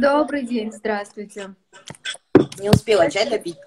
Добрый 0.00 0.46
день, 0.46 0.72
здравствуйте. 0.72 1.54
Не 2.58 2.70
успела 2.70 3.10
чай 3.10 3.28
допить. 3.28 3.58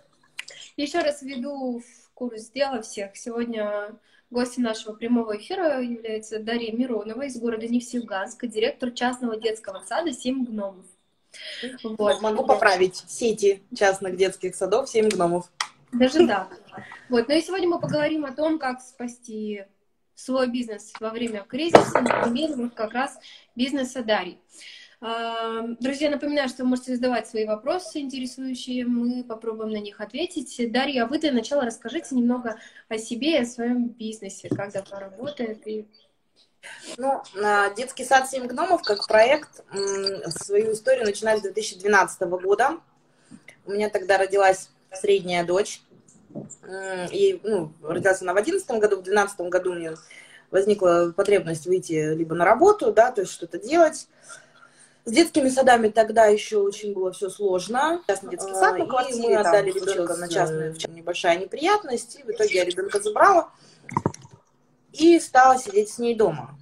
Еще 0.77 0.97
раз 0.97 1.21
введу 1.21 1.79
в 1.79 2.13
курс 2.15 2.49
дела 2.49 2.81
всех. 2.81 3.15
Сегодня 3.15 3.99
гостем 4.31 4.63
нашего 4.63 4.93
прямого 4.93 5.37
эфира 5.37 5.79
является 5.79 6.39
Дарья 6.39 6.71
Миронова 6.71 7.21
из 7.21 7.39
города 7.39 7.67
Нефтеюганска, 7.67 8.47
директор 8.47 8.89
частного 8.89 9.39
детского 9.39 9.83
сада 9.87 10.11
«Семь 10.11 10.43
гномов». 10.43 10.87
Вот. 11.83 12.19
Могу 12.23 12.43
поправить 12.47 13.03
сети 13.07 13.61
частных 13.77 14.17
детских 14.17 14.55
садов 14.55 14.89
«Семь 14.89 15.09
гномов». 15.09 15.51
Даже 15.91 16.25
да. 16.25 16.49
Вот. 17.09 17.27
Ну 17.27 17.35
и 17.35 17.41
сегодня 17.43 17.69
мы 17.69 17.79
поговорим 17.79 18.25
о 18.25 18.33
том, 18.33 18.57
как 18.57 18.81
спасти 18.81 19.65
свой 20.15 20.49
бизнес 20.49 20.93
во 20.99 21.11
время 21.11 21.43
кризиса, 21.43 22.01
на 22.01 22.23
примере 22.23 22.71
как 22.73 22.93
раз 22.93 23.19
бизнеса 23.55 24.03
Дарьи. 24.03 24.39
Друзья, 25.81 26.09
напоминаю, 26.09 26.47
что 26.47 26.63
вы 26.63 26.69
можете 26.69 26.95
задавать 26.95 27.27
свои 27.27 27.45
вопросы 27.45 27.99
интересующие, 27.99 28.85
мы 28.85 29.25
попробуем 29.25 29.71
на 29.71 29.81
них 29.81 29.99
ответить. 29.99 30.71
Дарья, 30.71 31.03
а 31.03 31.07
вы 31.07 31.19
для 31.19 31.33
начала 31.33 31.65
расскажите 31.65 32.15
немного 32.15 32.57
о 32.87 32.97
себе 32.97 33.33
и 33.33 33.41
о 33.41 33.45
своем 33.45 33.89
бизнесе, 33.89 34.47
как 34.47 34.71
давно 34.71 34.99
работает 34.99 35.67
и 35.67 35.89
ну, 36.95 37.21
детский 37.75 38.05
сад 38.05 38.29
«Семь 38.29 38.47
гномов» 38.47 38.83
как 38.83 39.05
проект 39.05 39.65
свою 40.29 40.71
историю 40.71 41.03
начинает 41.03 41.39
с 41.39 41.41
2012 41.41 42.21
года. 42.21 42.77
У 43.65 43.71
меня 43.71 43.89
тогда 43.89 44.17
родилась 44.17 44.69
средняя 44.93 45.43
дочь. 45.43 45.81
Ей, 47.11 47.41
ну, 47.43 47.73
родилась 47.81 48.21
она 48.21 48.31
в 48.31 48.35
2011 48.35 48.79
году, 48.79 49.01
в 49.01 49.03
2012 49.03 49.39
году 49.49 49.71
у 49.71 49.73
мне 49.73 49.95
возникла 50.49 51.13
потребность 51.13 51.65
выйти 51.65 52.15
либо 52.15 52.35
на 52.35 52.45
работу, 52.45 52.93
да, 52.93 53.11
то 53.11 53.19
есть 53.19 53.33
что-то 53.33 53.59
делать. 53.59 54.07
С 55.05 55.11
детскими 55.11 55.49
садами 55.49 55.89
тогда 55.89 56.27
еще 56.27 56.57
очень 56.57 56.93
было 56.93 57.11
все 57.11 57.29
сложно. 57.29 58.01
Частный 58.07 58.31
детский 58.31 58.53
сад 58.53 58.77
на 58.77 58.85
квартире, 58.85 59.17
и 59.17 59.27
мы 59.33 59.35
отдали 59.35 59.71
ребенка 59.71 60.15
на 60.15 60.29
частную, 60.29 60.73
в 60.73 60.77
чем 60.77 60.95
небольшая 60.95 61.37
неприятность, 61.37 62.19
и 62.19 62.23
в 62.23 62.29
итоге 62.29 62.55
я 62.55 62.65
ребенка 62.65 63.01
забрала 63.01 63.49
и 64.93 65.19
стала 65.19 65.57
сидеть 65.57 65.89
с 65.89 65.99
ней 65.99 66.15
дома. 66.15 66.57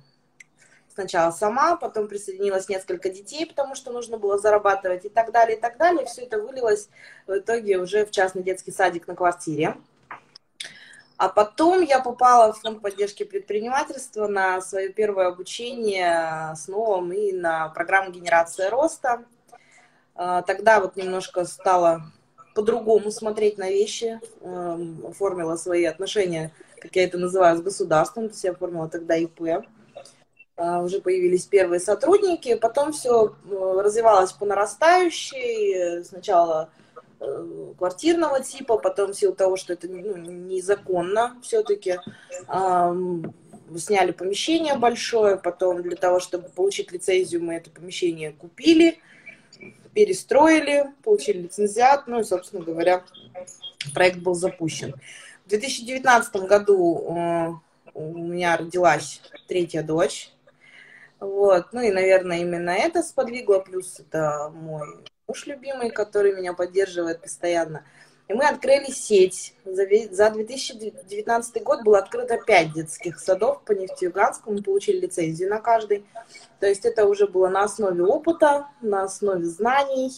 Сначала 0.94 1.32
сама, 1.32 1.78
потом 1.78 2.08
присоединилось 2.08 2.68
несколько 2.68 3.10
детей, 3.10 3.46
потому 3.46 3.76
что 3.76 3.92
нужно 3.92 4.18
было 4.18 4.38
зарабатывать 4.38 5.06
и 5.06 5.10
так 5.10 5.32
далее, 5.32 5.58
и 5.58 5.62
так 5.62 5.78
далее. 5.78 6.06
Все 6.06 6.24
это 6.24 6.40
вылилось 6.40 6.90
в 7.28 7.38
итоге 7.38 7.78
уже 7.78 8.06
в 8.06 8.12
частный 8.12 8.44
детский 8.44 8.72
садик 8.72 9.08
на 9.08 9.16
квартире. 9.16 9.78
А 11.22 11.30
потом 11.30 11.84
я 11.84 12.00
попала 12.00 12.52
в 12.52 12.60
фонд 12.62 12.82
поддержки 12.82 13.22
предпринимательства 13.22 14.26
на 14.26 14.60
свое 14.60 14.90
первое 14.90 15.28
обучение 15.28 16.56
с 16.56 16.68
новым 16.68 17.14
и 17.14 17.32
на 17.32 17.70
программу 17.70 18.10
генерация 18.10 18.72
роста. 18.72 19.24
А, 20.16 20.42
тогда 20.42 20.80
вот 20.80 20.96
немножко 20.96 21.46
стала 21.46 22.02
по-другому 22.56 23.12
смотреть 23.12 23.60
на 23.60 23.70
вещи, 23.70 24.20
эм, 24.42 25.06
оформила 25.08 25.58
свои 25.58 25.86
отношения, 25.86 26.52
как 26.80 26.96
я 26.96 27.04
это 27.04 27.20
называю, 27.20 27.56
с 27.56 27.62
государством, 27.62 28.24
то 28.24 28.32
есть 28.32 28.44
я 28.44 28.54
оформила 28.54 28.90
тогда 28.90 29.16
ИП. 29.16 29.64
А, 30.58 30.82
уже 30.82 31.02
появились 31.02 31.46
первые 31.46 31.82
сотрудники, 31.82 32.56
потом 32.56 32.94
все 32.94 33.28
э, 33.28 33.82
развивалось 33.84 34.32
по 34.32 34.48
нарастающей. 34.48 36.04
Сначала 36.04 36.72
квартирного 37.78 38.42
типа, 38.42 38.78
потом 38.78 39.12
в 39.12 39.16
силу 39.16 39.34
того, 39.34 39.56
что 39.58 39.74
это 39.74 39.88
ну, 39.88 40.18
незаконно 40.18 41.38
все-таки, 41.44 42.00
сняли 43.78 44.12
помещение 44.12 44.76
большое, 44.76 45.38
потом 45.38 45.82
для 45.82 45.96
того, 45.96 46.20
чтобы 46.20 46.50
получить 46.50 46.92
лицензию, 46.92 47.44
мы 47.44 47.56
это 47.56 47.70
помещение 47.70 48.32
купили, 48.32 49.00
перестроили, 49.94 50.94
получили 51.04 51.44
лицензиат, 51.44 52.08
ну 52.08 52.20
и, 52.20 52.24
собственно 52.24 52.64
говоря, 52.64 53.04
проект 53.94 54.20
был 54.20 54.34
запущен. 54.34 54.94
В 55.46 55.50
2019 55.50 56.36
году 56.48 57.06
э, 57.08 57.50
у 57.94 58.18
меня 58.18 58.58
родилась 58.58 59.22
третья 59.48 59.84
дочь, 59.84 60.32
вот, 61.20 61.68
ну 61.72 61.82
и, 61.82 61.92
наверное, 61.92 62.40
именно 62.40 62.72
это 62.72 63.04
сподвигло, 63.04 63.60
плюс 63.60 64.00
это 64.00 64.52
мой 64.54 65.04
муж 65.32 65.46
любимый, 65.46 65.92
который 65.92 66.34
меня 66.34 66.52
поддерживает 66.52 67.22
постоянно. 67.22 67.86
И 68.28 68.34
мы 68.34 68.46
открыли 68.46 68.92
сеть. 68.92 69.56
За 69.64 70.30
2019 70.30 71.64
год 71.64 71.84
было 71.84 72.00
открыто 72.00 72.38
5 72.38 72.74
детских 72.74 73.18
садов 73.18 73.64
по 73.64 73.72
Нефтеюганску. 73.72 74.52
Мы 74.52 74.62
получили 74.62 75.00
лицензию 75.00 75.50
на 75.50 75.60
каждый. 75.60 76.06
То 76.60 76.68
есть 76.68 76.86
это 76.86 77.06
уже 77.06 77.28
было 77.28 77.48
на 77.48 77.64
основе 77.64 78.04
опыта, 78.04 78.68
на 78.82 79.04
основе 79.04 79.46
знаний, 79.46 80.12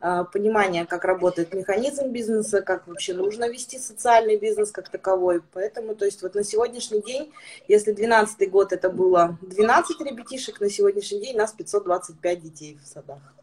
а, 0.00 0.22
понимания, 0.24 0.86
как 0.86 1.04
работает 1.04 1.54
механизм 1.54 2.10
бизнеса, 2.12 2.62
как 2.62 2.86
вообще 2.86 3.14
нужно 3.14 3.48
вести 3.48 3.80
социальный 3.80 4.36
бизнес 4.36 4.70
как 4.70 4.88
таковой. 4.88 5.42
Поэтому, 5.52 5.96
то 5.96 6.04
есть 6.04 6.22
вот 6.22 6.36
на 6.36 6.44
сегодняшний 6.44 7.02
день, 7.02 7.32
если 7.66 7.90
2012 7.90 8.48
год 8.48 8.72
это 8.72 8.90
было 8.90 9.38
12 9.42 10.00
ребятишек, 10.02 10.60
на 10.60 10.70
сегодняшний 10.70 11.20
день 11.20 11.36
нас 11.36 11.52
525 11.52 12.40
детей 12.40 12.78
в 12.80 12.86
садах. 12.86 13.41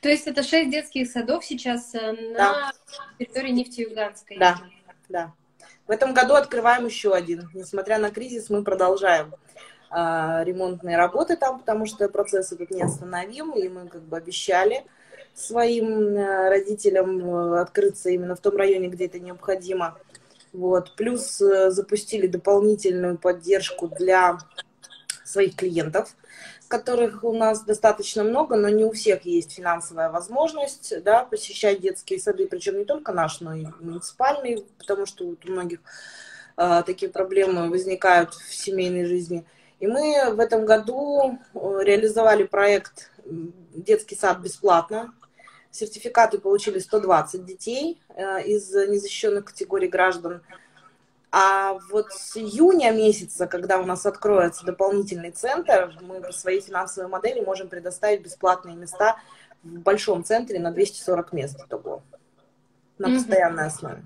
То 0.00 0.08
есть 0.08 0.26
это 0.26 0.42
шесть 0.42 0.70
детских 0.70 1.10
садов 1.10 1.44
сейчас 1.44 1.94
э, 1.94 2.12
на 2.12 2.34
да. 2.34 2.72
территории 3.18 3.50
Нефтеюганской? 3.50 4.38
Да, 4.38 4.58
да. 5.08 5.32
В 5.86 5.90
этом 5.90 6.14
году 6.14 6.34
открываем 6.34 6.86
еще 6.86 7.14
один. 7.14 7.48
Несмотря 7.54 7.98
на 7.98 8.10
кризис, 8.10 8.50
мы 8.50 8.64
продолжаем 8.64 9.34
э, 9.90 10.44
ремонтные 10.44 10.96
работы 10.96 11.36
там, 11.36 11.60
потому 11.60 11.86
что 11.86 12.08
процесс 12.08 12.52
этот 12.52 12.70
не 12.70 12.82
остановим, 12.82 13.52
и 13.52 13.68
мы 13.68 13.88
как 13.88 14.02
бы 14.02 14.16
обещали 14.16 14.84
своим 15.34 16.16
э, 16.16 16.48
родителям 16.48 17.20
э, 17.20 17.60
открыться 17.60 18.10
именно 18.10 18.34
в 18.34 18.40
том 18.40 18.56
районе, 18.56 18.88
где 18.88 19.06
это 19.06 19.20
необходимо. 19.20 19.98
Вот. 20.52 20.96
Плюс 20.96 21.40
э, 21.40 21.70
запустили 21.70 22.26
дополнительную 22.26 23.18
поддержку 23.18 23.88
для 23.88 24.38
своих 25.24 25.54
клиентов 25.54 26.16
которых 26.66 27.24
у 27.24 27.32
нас 27.32 27.64
достаточно 27.64 28.24
много, 28.24 28.56
но 28.56 28.68
не 28.68 28.84
у 28.84 28.92
всех 28.92 29.24
есть 29.24 29.52
финансовая 29.52 30.10
возможность 30.10 31.02
да, 31.02 31.24
посещать 31.24 31.80
детские 31.80 32.18
сады, 32.18 32.46
причем 32.46 32.78
не 32.78 32.84
только 32.84 33.12
наш, 33.12 33.40
но 33.40 33.54
и 33.54 33.66
муниципальный, 33.80 34.66
потому 34.78 35.06
что 35.06 35.26
вот 35.26 35.44
у 35.44 35.52
многих 35.52 35.80
э, 36.56 36.82
такие 36.84 37.10
проблемы 37.10 37.70
возникают 37.70 38.34
в 38.34 38.54
семейной 38.54 39.06
жизни. 39.06 39.44
И 39.80 39.86
мы 39.86 40.32
в 40.32 40.40
этом 40.40 40.64
году 40.64 41.38
э, 41.54 41.58
реализовали 41.82 42.44
проект 42.44 43.10
«Детский 43.24 44.16
сад 44.16 44.38
бесплатно». 44.38 45.12
Сертификаты 45.70 46.38
получили 46.38 46.78
120 46.78 47.44
детей 47.44 48.00
э, 48.08 48.42
из 48.44 48.72
незащищенных 48.72 49.44
категорий 49.46 49.88
граждан– 49.88 50.42
а 51.32 51.78
вот 51.90 52.12
с 52.12 52.36
июня 52.36 52.92
месяца, 52.92 53.46
когда 53.46 53.78
у 53.78 53.84
нас 53.84 54.06
откроется 54.06 54.64
дополнительный 54.64 55.30
центр, 55.30 55.96
мы 56.00 56.20
по 56.20 56.32
своей 56.32 56.60
финансовой 56.60 57.10
модели 57.10 57.40
можем 57.40 57.68
предоставить 57.68 58.22
бесплатные 58.22 58.76
места 58.76 59.16
в 59.62 59.80
большом 59.80 60.24
центре 60.24 60.58
на 60.58 60.70
240 60.70 61.32
мест 61.32 61.68
того 61.68 62.02
на 62.98 63.08
постоянной 63.08 63.66
основе. 63.66 64.04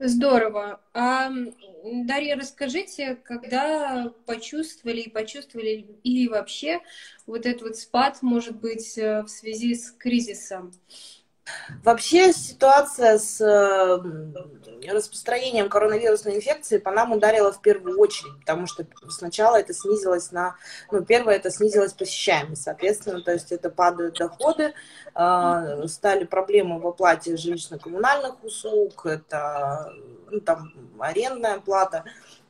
Здорово. 0.00 0.80
А, 0.92 1.30
Дарья, 1.84 2.36
расскажите, 2.36 3.14
когда 3.14 4.12
почувствовали 4.26 5.02
и 5.02 5.10
почувствовали 5.10 5.86
или 6.02 6.26
вообще 6.28 6.80
вот 7.26 7.46
этот 7.46 7.62
вот 7.62 7.76
спад, 7.76 8.18
может 8.20 8.56
быть, 8.60 8.98
э, 8.98 9.22
в 9.22 9.28
связи 9.28 9.74
с 9.74 9.92
кризисом? 9.92 10.72
Вообще 11.82 12.32
ситуация 12.32 13.18
с 13.18 13.40
распространением 14.92 15.68
коронавирусной 15.68 16.36
инфекции 16.36 16.78
по 16.78 16.90
нам 16.90 17.12
ударила 17.12 17.52
в 17.52 17.60
первую 17.60 17.98
очередь, 17.98 18.38
потому 18.40 18.66
что 18.66 18.86
сначала 19.08 19.56
это 19.56 19.72
снизилось 19.72 20.32
на, 20.32 20.56
ну, 20.90 21.04
первое, 21.04 21.36
это 21.36 21.50
снизилась 21.50 21.92
посещаемость, 21.92 22.62
соответственно, 22.62 23.22
то 23.22 23.32
есть 23.32 23.52
это 23.52 23.70
падают 23.70 24.16
доходы, 24.18 24.74
э, 25.14 25.86
стали 25.86 26.24
проблемы 26.24 26.80
в 26.80 26.86
оплате 26.86 27.34
жилищно-коммунальных 27.34 28.42
услуг, 28.42 29.06
это, 29.06 29.92
ну, 30.30 30.40
там, 30.40 30.72
арендная 30.98 31.60
плата, 31.60 32.04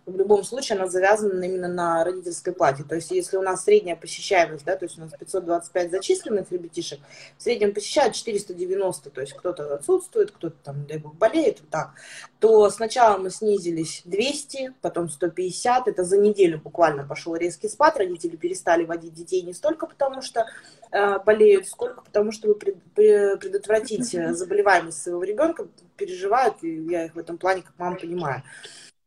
в 0.07 0.17
любом 0.17 0.45
случае 0.45 0.79
она 0.79 0.89
завязана 0.89 1.45
именно 1.45 1.69
на 1.69 2.05
родительской 2.05 2.53
плате. 2.53 2.85
То 2.85 2.95
есть 2.95 3.11
если 3.11 3.37
у 3.37 3.43
нас 3.43 3.65
средняя 3.65 3.97
посещаемость, 3.97 4.65
да, 4.65 4.77
то 4.77 4.85
есть 4.85 4.99
у 4.99 5.01
нас 5.01 5.13
525 5.19 5.91
зачисленных 5.91 6.53
ребятишек, 6.53 7.01
в 7.39 7.43
среднем 7.43 7.73
посещают 7.73 8.15
490, 8.15 9.11
то 9.11 9.21
есть 9.21 9.33
кто-то 9.33 9.75
отсутствует, 9.75 10.31
кто-то 10.31 10.57
там, 10.63 10.87
дай 10.87 10.99
бог, 10.99 11.15
болеет, 11.15 11.61
вот 11.61 11.71
так, 11.71 11.95
то 12.39 12.69
сначала 12.71 13.17
мы 13.19 13.31
снизились 13.31 14.03
200, 14.05 14.75
потом 14.83 15.09
150, 15.09 15.89
это 15.89 16.05
за 16.05 16.19
неделю 16.19 16.61
буквально 16.61 17.07
пошел 17.07 17.35
резкий 17.35 17.69
спад, 17.69 17.97
родители 17.97 18.37
перестали 18.37 18.85
водить 18.85 19.15
детей 19.15 19.43
не 19.43 19.55
столько 19.55 19.87
потому, 19.87 20.21
что 20.21 20.47
э, 20.91 21.19
болеют, 21.21 21.67
сколько 21.67 22.03
потому, 22.03 22.33
чтобы 22.33 22.55
пред, 22.55 22.77
предотвратить 22.95 24.11
заболеваемость 24.37 25.03
своего 25.03 25.23
ребенка, 25.23 25.67
переживают, 25.97 26.63
и 26.63 26.85
я 26.91 27.07
их 27.07 27.15
в 27.15 27.19
этом 27.19 27.39
плане 27.39 27.63
как 27.63 27.73
мама 27.79 27.97
понимаю. 27.97 28.43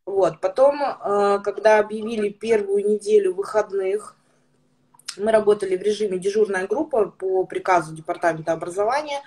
Вот. 0.08 0.40
Потом, 0.40 0.82
э, 0.82 1.40
когда 1.44 1.80
объявили 1.80 2.30
первую 2.30 2.88
неделю 2.88 3.36
выходных, 3.36 4.16
Мы 5.18 5.32
работали 5.32 5.76
в 5.76 5.82
режиме 5.82 6.20
дежурная 6.20 6.68
группа 6.68 7.06
по 7.06 7.44
приказу 7.46 7.96
Департамента 7.96 8.54
образования 8.54 9.22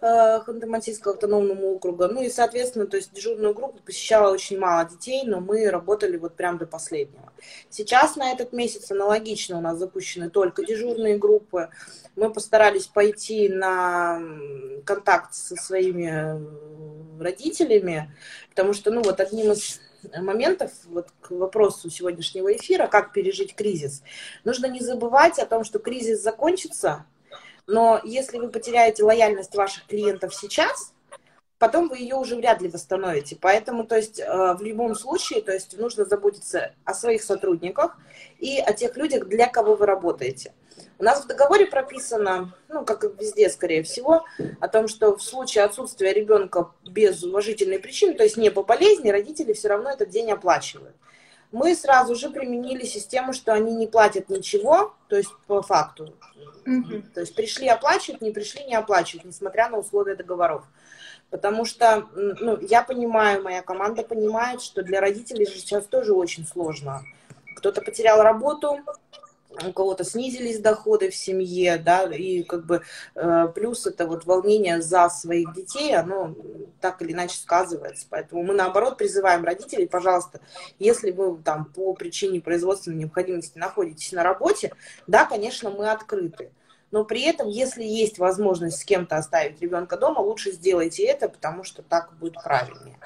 э, 0.00 0.06
Ханты-Мансийского 0.46 1.12
автономного 1.12 1.66
округа. 1.66 2.08
Ну 2.08 2.22
и, 2.22 2.30
соответственно, 2.30 2.86
то 2.86 2.96
есть 2.96 3.12
дежурную 3.12 3.52
группу 3.52 3.82
посещало 3.84 4.32
очень 4.32 4.58
мало 4.58 4.88
детей, 4.88 5.24
но 5.26 5.40
мы 5.40 5.68
работали 5.68 6.16
вот 6.16 6.36
прям 6.36 6.56
до 6.56 6.66
последнего. 6.66 7.30
Сейчас 7.68 8.16
на 8.16 8.32
этот 8.32 8.54
месяц 8.54 8.90
аналогично 8.90 9.58
у 9.58 9.60
нас 9.60 9.78
запущены 9.78 10.30
только 10.30 10.64
дежурные 10.64 11.18
группы. 11.18 11.68
Мы 12.16 12.32
постарались 12.32 12.86
пойти 12.86 13.50
на 13.50 14.22
контакт 14.86 15.34
со 15.34 15.54
своими 15.54 16.40
родителями, 17.22 18.10
потому 18.48 18.72
что, 18.72 18.90
ну 18.90 19.02
вот 19.02 19.20
одним 19.20 19.52
из 19.52 19.80
моментов 20.16 20.72
вот 20.86 21.08
к 21.20 21.30
вопросу 21.30 21.90
сегодняшнего 21.90 22.54
эфира, 22.54 22.86
как 22.86 23.12
пережить 23.12 23.54
кризис. 23.54 24.02
Нужно 24.44 24.66
не 24.66 24.80
забывать 24.80 25.38
о 25.38 25.46
том, 25.46 25.64
что 25.64 25.78
кризис 25.78 26.22
закончится, 26.22 27.06
но 27.66 28.00
если 28.04 28.38
вы 28.38 28.48
потеряете 28.48 29.04
лояльность 29.04 29.54
ваших 29.54 29.86
клиентов 29.86 30.34
сейчас, 30.34 30.92
потом 31.58 31.88
вы 31.88 31.98
ее 31.98 32.16
уже 32.16 32.34
вряд 32.34 32.60
ли 32.62 32.68
восстановите. 32.68 33.36
Поэтому, 33.40 33.84
то 33.84 33.96
есть, 33.96 34.18
э, 34.18 34.54
в 34.54 34.62
любом 34.62 34.94
случае, 34.96 35.42
то 35.42 35.52
есть, 35.52 35.78
нужно 35.78 36.04
заботиться 36.04 36.74
о 36.84 36.94
своих 36.94 37.22
сотрудниках 37.22 37.96
и 38.38 38.58
о 38.58 38.72
тех 38.72 38.96
людях, 38.96 39.28
для 39.28 39.46
кого 39.46 39.76
вы 39.76 39.86
работаете. 39.86 40.52
У 41.00 41.02
нас 41.02 41.24
в 41.24 41.26
договоре 41.26 41.64
прописано, 41.64 42.52
ну, 42.68 42.84
как 42.84 43.04
и 43.04 43.08
везде, 43.08 43.48
скорее 43.48 43.82
всего, 43.82 44.26
о 44.60 44.68
том, 44.68 44.86
что 44.86 45.16
в 45.16 45.22
случае 45.22 45.64
отсутствия 45.64 46.12
ребенка 46.12 46.72
без 46.86 47.24
уважительной 47.24 47.78
причины, 47.78 48.12
то 48.12 48.22
есть 48.22 48.36
не 48.36 48.50
по 48.50 48.62
болезни, 48.62 49.08
родители 49.08 49.54
все 49.54 49.68
равно 49.68 49.90
этот 49.90 50.10
день 50.10 50.30
оплачивают. 50.30 50.94
Мы 51.52 51.74
сразу 51.74 52.14
же 52.14 52.28
применили 52.28 52.84
систему, 52.84 53.32
что 53.32 53.54
они 53.54 53.74
не 53.74 53.86
платят 53.86 54.28
ничего, 54.28 54.94
то 55.08 55.16
есть 55.16 55.30
по 55.46 55.62
факту. 55.62 56.14
Mm-hmm. 56.66 57.12
То 57.14 57.20
есть 57.20 57.34
пришли 57.34 57.66
оплачивать, 57.68 58.20
не 58.20 58.30
пришли 58.30 58.64
не 58.64 58.74
оплачивать, 58.74 59.24
несмотря 59.24 59.70
на 59.70 59.78
условия 59.78 60.16
договоров. 60.16 60.64
Потому 61.30 61.64
что, 61.64 62.08
ну, 62.14 62.58
я 62.60 62.82
понимаю, 62.82 63.42
моя 63.42 63.62
команда 63.62 64.02
понимает, 64.02 64.60
что 64.60 64.82
для 64.82 65.00
родителей 65.00 65.46
же 65.46 65.52
сейчас 65.52 65.86
тоже 65.86 66.12
очень 66.12 66.46
сложно. 66.46 67.02
Кто-то 67.56 67.80
потерял 67.80 68.22
работу, 68.22 68.78
у 69.66 69.72
кого-то 69.72 70.04
снизились 70.04 70.60
доходы 70.60 71.10
в 71.10 71.14
семье, 71.14 71.78
да, 71.78 72.04
и 72.04 72.42
как 72.42 72.66
бы 72.66 72.82
э, 73.14 73.48
плюс 73.54 73.86
это 73.86 74.06
вот 74.06 74.24
волнение 74.24 74.80
за 74.80 75.08
своих 75.08 75.52
детей, 75.54 75.94
оно 75.96 76.34
так 76.80 77.02
или 77.02 77.12
иначе 77.12 77.36
сказывается. 77.36 78.06
Поэтому 78.08 78.42
мы 78.42 78.54
наоборот 78.54 78.96
призываем 78.96 79.44
родителей, 79.44 79.86
пожалуйста, 79.86 80.40
если 80.78 81.10
вы 81.10 81.38
там 81.42 81.64
по 81.64 81.92
причине 81.94 82.40
производственной 82.40 82.96
необходимости 82.96 83.58
находитесь 83.58 84.12
на 84.12 84.22
работе, 84.22 84.72
да, 85.06 85.24
конечно, 85.24 85.70
мы 85.70 85.90
открыты. 85.90 86.52
Но 86.90 87.04
при 87.04 87.22
этом, 87.22 87.48
если 87.48 87.84
есть 87.84 88.18
возможность 88.18 88.78
с 88.80 88.84
кем-то 88.84 89.16
оставить 89.16 89.60
ребенка 89.60 89.96
дома, 89.96 90.20
лучше 90.20 90.50
сделайте 90.50 91.04
это, 91.04 91.28
потому 91.28 91.62
что 91.62 91.82
так 91.82 92.16
будет 92.18 92.34
правильнее. 92.42 92.96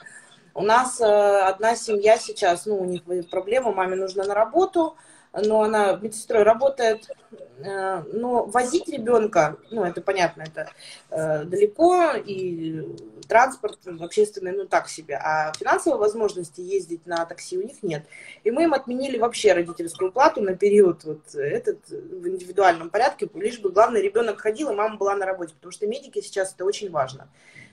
У 0.55 0.63
нас 0.63 1.01
э, 1.01 1.05
одна 1.05 1.75
семья 1.75 2.17
сейчас, 2.17 2.65
ну, 2.65 2.79
у 2.79 2.85
них 2.85 3.03
проблема, 3.29 3.73
маме 3.73 3.97
нужно 3.97 4.25
на 4.25 4.35
работу, 4.35 4.97
но 5.43 5.63
она 5.63 5.97
медсестрой 5.97 6.43
работает, 6.43 7.11
э, 7.59 8.03
но 8.13 8.45
возить 8.45 8.89
ребенка, 8.89 9.57
ну, 9.71 9.85
это 9.85 10.01
понятно, 10.01 10.43
это 10.43 10.71
э, 11.11 11.45
далеко, 11.45 12.13
и 12.15 12.97
транспорт 13.29 13.79
общественный, 14.01 14.53
ну, 14.53 14.67
так 14.67 14.89
себе, 14.89 15.17
а 15.17 15.53
финансовой 15.59 15.99
возможности 15.99 16.61
ездить 16.61 17.07
на 17.07 17.25
такси 17.25 17.59
у 17.59 17.63
них 17.63 17.83
нет. 17.83 18.05
И 18.45 18.51
мы 18.51 18.65
им 18.65 18.75
отменили 18.75 19.19
вообще 19.19 19.53
родительскую 19.53 20.13
плату 20.13 20.41
на 20.41 20.57
период 20.57 21.05
вот 21.05 21.35
этот 21.35 21.89
в 21.89 22.29
индивидуальном 22.29 22.91
порядке, 22.91 23.29
лишь 23.35 23.59
бы, 23.59 23.71
главное, 23.71 24.01
ребенок 24.01 24.41
ходил, 24.41 24.71
и 24.71 24.75
мама 24.75 24.97
была 24.97 25.17
на 25.17 25.27
работе, 25.27 25.55
потому 25.55 25.73
что 25.73 25.87
медики 25.87 26.21
сейчас 26.21 26.55
это 26.55 26.65
очень 26.65 26.91
важно. 26.91 27.29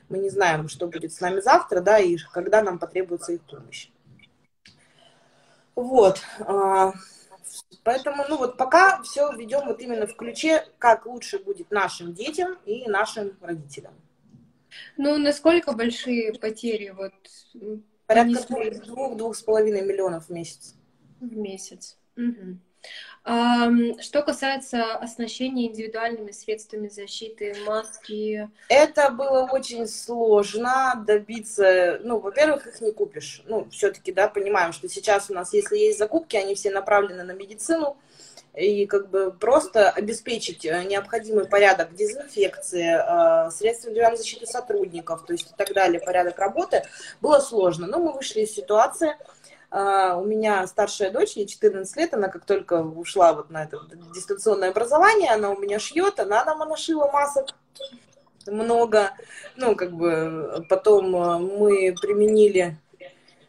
Мы 0.09 0.17
не 0.17 0.29
знаем, 0.29 0.67
что 0.67 0.87
будет 0.87 1.13
с 1.13 1.21
нами 1.21 1.39
завтра, 1.39 1.79
да, 1.79 1.99
и 1.99 2.17
когда 2.33 2.61
нам 2.61 2.79
потребуется 2.79 3.33
их 3.33 3.41
помощь. 3.41 3.89
Вот. 5.75 6.21
Поэтому, 7.83 8.23
ну 8.29 8.37
вот 8.37 8.57
пока 8.57 9.01
все 9.01 9.31
ведем 9.33 9.65
вот 9.65 9.81
именно 9.81 10.05
в 10.05 10.15
ключе, 10.15 10.65
как 10.77 11.05
лучше 11.05 11.39
будет 11.39 11.71
нашим 11.71 12.13
детям 12.13 12.57
и 12.65 12.87
нашим 12.87 13.37
родителям. 13.41 13.93
Ну, 14.97 15.17
насколько 15.17 15.73
большие 15.73 16.33
потери? 16.33 16.89
Вот, 16.89 17.13
Порядка 18.05 18.81
двух-двух 18.85 19.35
с 19.35 19.41
половиной 19.41 19.81
миллионов 19.81 20.27
в 20.27 20.29
месяц. 20.29 20.75
В 21.19 21.35
месяц. 21.35 21.97
Угу. 22.17 22.57
Что 23.23 24.23
касается 24.25 24.95
оснащения 24.95 25.68
индивидуальными 25.68 26.31
средствами 26.31 26.88
защиты, 26.88 27.56
маски... 27.68 28.50
Это 28.68 29.12
было 29.12 29.47
очень 29.51 29.88
сложно 29.88 31.03
добиться, 31.06 32.00
ну, 32.03 32.19
во-первых, 32.19 32.65
их 32.65 32.81
не 32.81 32.91
купишь. 32.91 33.44
Ну, 33.45 33.68
все-таки, 33.69 34.12
да, 34.12 34.27
понимаем, 34.27 34.73
что 34.73 34.89
сейчас 34.89 35.29
у 35.29 35.35
нас, 35.35 35.53
если 35.53 35.77
есть 35.77 36.00
закупки, 36.00 36.35
они 36.35 36.56
все 36.56 36.71
направлены 36.71 37.23
на 37.23 37.33
медицину, 37.33 37.95
и 38.56 38.85
как 38.85 39.09
бы 39.09 39.31
просто 39.31 39.89
обеспечить 39.89 40.65
э, 40.65 40.83
необходимый 40.83 41.45
порядок 41.45 41.95
дезинфекции, 41.95 42.85
э, 42.85 43.51
средств 43.51 43.85
индивидуальной 43.85 44.17
защиты 44.17 44.45
сотрудников, 44.45 45.25
то 45.25 45.33
есть 45.33 45.51
и 45.51 45.53
так 45.56 45.74
далее, 45.74 46.01
порядок 46.01 46.38
работы, 46.38 46.83
было 47.21 47.39
сложно. 47.39 47.88
Но 47.88 48.00
мы 48.00 48.12
вышли 48.12 48.41
из 48.41 48.53
ситуации, 48.53 49.15
у 49.71 50.25
меня 50.25 50.68
старшая 50.68 51.12
дочь, 51.12 51.33
ей 51.38 51.47
14 51.47 51.95
лет, 51.95 52.13
она 52.13 52.27
как 52.27 52.45
только 52.45 52.83
ушла 52.83 53.33
вот 53.33 53.50
на 53.50 53.63
это 53.63 53.79
дистанционное 54.13 54.71
образование, 54.71 55.31
она 55.31 55.50
у 55.51 55.57
меня 55.57 55.79
шьет, 55.79 56.19
она 56.19 56.44
нам 56.44 56.68
нашила 56.68 57.09
масок 57.09 57.47
много. 58.47 59.12
Ну, 59.56 59.75
как 59.75 59.94
бы 59.94 60.65
потом 60.69 61.15
э, 61.15 61.38
мы 61.39 61.95
применили 62.01 62.77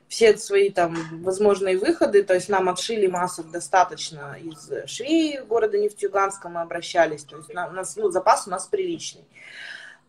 все 0.08 0.36
свои 0.36 0.68
там 0.68 1.22
возможные 1.22 1.78
выходы, 1.78 2.22
то 2.22 2.34
есть 2.34 2.50
нам 2.50 2.68
отшили 2.68 3.06
масок 3.06 3.50
достаточно 3.50 4.36
из 4.38 4.70
швей 4.86 5.40
города 5.40 5.78
Нефтьюганска, 5.78 6.50
мы 6.50 6.60
обращались, 6.60 7.24
то 7.24 7.38
есть 7.38 7.48
у 7.48 7.54
нас, 7.54 7.96
ну, 7.96 8.10
запас 8.10 8.46
у 8.46 8.50
нас 8.50 8.66
приличный. 8.66 9.24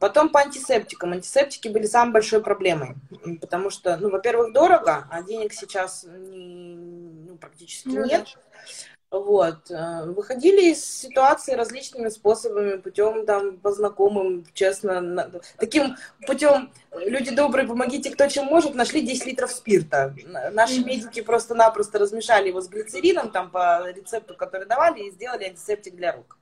Потом 0.04 0.28
по 0.28 0.42
антисептикам. 0.42 1.14
Антисептики 1.14 1.70
были 1.70 1.86
самой 1.86 2.12
большой 2.12 2.44
проблемой, 2.44 2.96
потому 3.40 3.70
что, 3.70 3.96
ну, 3.96 4.10
во-первых, 4.10 4.52
дорого, 4.52 5.08
а 5.10 5.22
денег 5.22 5.54
сейчас 5.54 6.04
не, 6.04 6.76
ну, 7.30 7.38
практически 7.38 7.88
ну, 7.88 8.04
нет. 8.04 8.28
Вот. 9.12 9.72
Э, 9.72 10.04
выходили 10.08 10.72
из 10.72 10.84
ситуации 10.84 11.54
различными 11.54 12.10
способами, 12.10 12.82
путем 12.82 13.26
там 13.26 13.56
по 13.56 13.72
знакомым, 13.72 14.46
честно, 14.54 15.32
таким 15.58 15.96
путем 16.28 16.74
люди 16.94 17.34
добрые, 17.34 17.66
помогите 17.66 18.10
кто 18.10 18.28
чем 18.28 18.48
может, 18.48 18.76
нашли 18.76 19.00
10 19.00 19.26
литров 19.26 19.54
спирта. 19.54 20.14
Наши 20.52 20.84
медики 20.84 21.22
просто-напросто 21.22 21.98
размешали 21.98 22.50
его 22.50 22.60
с 22.60 22.68
глицерином 22.68 23.32
там 23.32 23.50
по 23.50 23.90
рецепту, 23.90 24.36
который 24.36 24.68
давали, 24.68 25.04
и 25.04 25.12
сделали 25.12 25.46
антисептик 25.46 25.96
для 25.96 26.12
рук. 26.12 26.38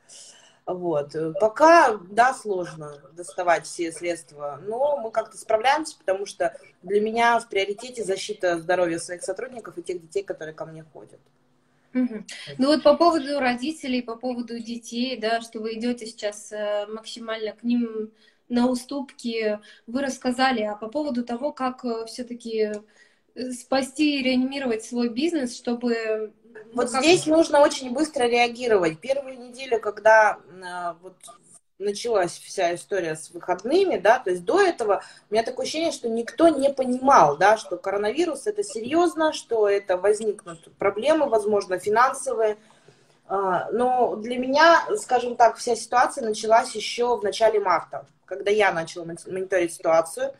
Вот. 0.65 1.15
Пока, 1.39 1.97
да, 2.09 2.33
сложно 2.33 3.01
доставать 3.13 3.65
все 3.65 3.91
средства, 3.91 4.59
но 4.65 4.97
мы 4.97 5.11
как-то 5.11 5.37
справляемся, 5.37 5.97
потому 5.97 6.25
что 6.25 6.55
для 6.83 7.01
меня 7.01 7.39
в 7.39 7.49
приоритете 7.49 8.03
защита 8.03 8.59
здоровья 8.59 8.99
своих 8.99 9.23
сотрудников 9.23 9.77
и 9.77 9.83
тех 9.83 10.01
детей, 10.01 10.23
которые 10.23 10.53
ко 10.53 10.65
мне 10.65 10.85
ходят. 10.93 11.19
Угу. 11.93 12.23
Ну 12.57 12.67
вот 12.67 12.83
по 12.83 12.95
поводу 12.95 13.39
родителей, 13.39 14.01
по 14.01 14.15
поводу 14.15 14.59
детей, 14.59 15.17
да, 15.17 15.41
что 15.41 15.59
вы 15.59 15.73
идете 15.73 16.05
сейчас 16.05 16.51
э, 16.51 16.85
максимально 16.87 17.51
к 17.51 17.63
ним 17.63 18.11
на 18.47 18.67
уступки, 18.67 19.59
вы 19.87 20.01
рассказали, 20.01 20.61
а 20.61 20.75
по 20.75 20.87
поводу 20.87 21.25
того, 21.25 21.51
как 21.51 21.83
э, 21.83 22.05
все-таки 22.05 22.71
э, 23.35 23.51
спасти 23.51 24.19
и 24.19 24.23
реанимировать 24.23 24.85
свой 24.85 25.09
бизнес, 25.09 25.57
чтобы 25.57 26.33
вот 26.73 26.91
ну, 26.91 26.99
здесь 26.99 27.25
нужно 27.25 27.61
очень 27.61 27.93
быстро 27.93 28.23
реагировать. 28.25 28.99
Первую 28.99 29.39
неделю, 29.39 29.79
когда 29.79 30.37
э, 30.47 30.93
вот 31.01 31.15
началась 31.81 32.31
вся 32.31 32.75
история 32.75 33.15
с 33.15 33.31
выходными, 33.31 33.97
да, 33.97 34.19
то 34.19 34.29
есть 34.29 34.45
до 34.45 34.61
этого 34.61 35.03
у 35.29 35.33
меня 35.33 35.43
такое 35.43 35.65
ощущение, 35.65 35.91
что 35.91 36.07
никто 36.07 36.47
не 36.47 36.69
понимал, 36.69 37.37
да, 37.37 37.57
что 37.57 37.77
коронавирус 37.77 38.47
это 38.47 38.63
серьезно, 38.63 39.33
что 39.33 39.67
это 39.67 39.97
возникнут 39.97 40.73
проблемы, 40.77 41.27
возможно, 41.27 41.79
финансовые. 41.79 42.57
А, 43.27 43.69
но 43.71 44.15
для 44.15 44.37
меня, 44.37 44.85
скажем 44.97 45.35
так, 45.35 45.57
вся 45.57 45.75
ситуация 45.75 46.25
началась 46.25 46.73
еще 46.75 47.17
в 47.17 47.23
начале 47.23 47.59
марта, 47.59 48.05
когда 48.25 48.51
я 48.51 48.71
начала 48.71 49.05
мониторить 49.05 49.73
ситуацию. 49.73 50.33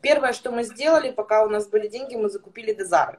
Первое, 0.00 0.32
что 0.32 0.50
мы 0.50 0.64
сделали, 0.64 1.10
пока 1.10 1.44
у 1.44 1.48
нас 1.48 1.66
были 1.66 1.88
деньги, 1.88 2.14
мы 2.14 2.28
закупили 2.28 2.74
дезары. 2.74 3.18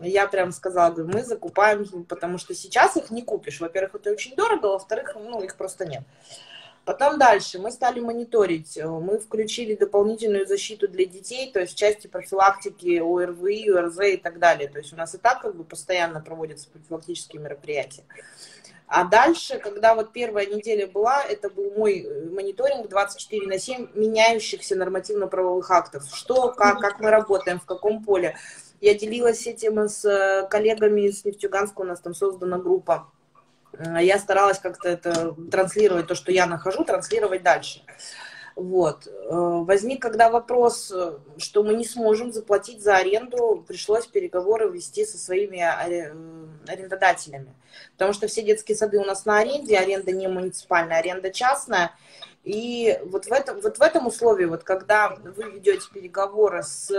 Я 0.00 0.26
прям 0.26 0.52
сказала, 0.52 0.92
говорю, 0.92 1.12
мы 1.12 1.22
закупаем, 1.24 2.04
потому 2.04 2.38
что 2.38 2.54
сейчас 2.54 2.96
их 2.96 3.10
не 3.10 3.22
купишь. 3.22 3.60
Во-первых, 3.60 3.96
это 3.96 4.10
очень 4.10 4.34
дорого, 4.36 4.66
во-вторых, 4.66 5.14
ну, 5.14 5.42
их 5.42 5.56
просто 5.56 5.86
нет. 5.86 6.02
Потом 6.84 7.18
дальше 7.18 7.58
мы 7.58 7.72
стали 7.72 7.98
мониторить, 7.98 8.78
мы 8.80 9.18
включили 9.18 9.74
дополнительную 9.74 10.46
защиту 10.46 10.86
для 10.86 11.04
детей, 11.04 11.50
то 11.50 11.58
есть 11.58 11.72
в 11.72 11.76
части 11.76 12.06
профилактики 12.06 13.00
ОРВИ, 13.00 13.70
ОРЗ 13.70 13.98
и 14.00 14.16
так 14.16 14.38
далее. 14.38 14.68
То 14.68 14.78
есть 14.78 14.92
у 14.92 14.96
нас 14.96 15.12
и 15.14 15.18
так 15.18 15.42
как 15.42 15.56
бы 15.56 15.64
постоянно 15.64 16.20
проводятся 16.20 16.68
профилактические 16.70 17.42
мероприятия. 17.42 18.04
А 18.88 19.04
дальше, 19.04 19.58
когда 19.58 19.94
вот 19.94 20.12
первая 20.12 20.46
неделя 20.46 20.86
была, 20.86 21.22
это 21.22 21.50
был 21.50 21.72
мой 21.76 22.02
э, 22.02 22.30
мониторинг 22.30 22.88
24 22.88 23.46
на 23.46 23.58
7 23.58 23.88
меняющихся 23.94 24.76
нормативно-правовых 24.76 25.68
актов. 25.70 26.04
Что, 26.14 26.52
как, 26.52 26.78
как 26.78 27.00
мы 27.00 27.10
работаем, 27.10 27.58
в 27.58 27.64
каком 27.64 28.04
поле. 28.04 28.36
Я 28.80 28.94
делилась 28.94 29.46
этим 29.46 29.88
с 29.88 30.04
э, 30.04 30.46
коллегами 30.48 31.02
из 31.02 31.24
Нефтьюганска, 31.24 31.80
у 31.80 31.84
нас 31.84 32.00
там 32.00 32.14
создана 32.14 32.58
группа. 32.58 33.10
Э, 33.72 33.98
я 34.00 34.18
старалась 34.20 34.60
как-то 34.60 34.88
это 34.88 35.34
транслировать, 35.50 36.06
то, 36.06 36.14
что 36.14 36.30
я 36.30 36.46
нахожу, 36.46 36.84
транслировать 36.84 37.42
дальше. 37.42 37.82
Вот. 38.56 39.06
Возник 39.28 40.00
когда 40.00 40.30
вопрос, 40.30 40.92
что 41.36 41.62
мы 41.62 41.74
не 41.74 41.84
сможем 41.84 42.32
заплатить 42.32 42.82
за 42.82 42.96
аренду, 42.96 43.62
пришлось 43.68 44.06
переговоры 44.06 44.70
вести 44.70 45.04
со 45.04 45.18
своими 45.18 45.60
арендодателями. 46.66 47.54
Потому 47.92 48.14
что 48.14 48.26
все 48.28 48.42
детские 48.42 48.76
сады 48.76 48.98
у 48.98 49.04
нас 49.04 49.26
на 49.26 49.40
аренде, 49.40 49.78
аренда 49.78 50.10
не 50.12 50.26
муниципальная, 50.26 50.98
аренда 50.98 51.30
частная. 51.30 51.92
И 52.44 52.98
вот 53.04 53.26
в 53.26 53.32
этом, 53.32 53.60
вот 53.60 53.76
в 53.76 53.82
этом 53.82 54.06
условии, 54.06 54.46
вот 54.46 54.64
когда 54.64 55.10
вы 55.10 55.50
ведете 55.50 55.86
переговоры 55.92 56.62
с 56.62 56.90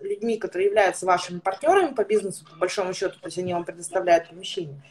людьми, 0.00 0.36
которые 0.36 0.66
являются 0.66 1.06
вашими 1.06 1.38
партнерами 1.38 1.94
по 1.94 2.04
бизнесу, 2.04 2.44
по 2.44 2.56
большому 2.56 2.92
счету, 2.92 3.20
то 3.20 3.26
есть 3.26 3.38
они 3.38 3.54
вам 3.54 3.64
предоставляют 3.64 4.30
помещение, 4.30 4.82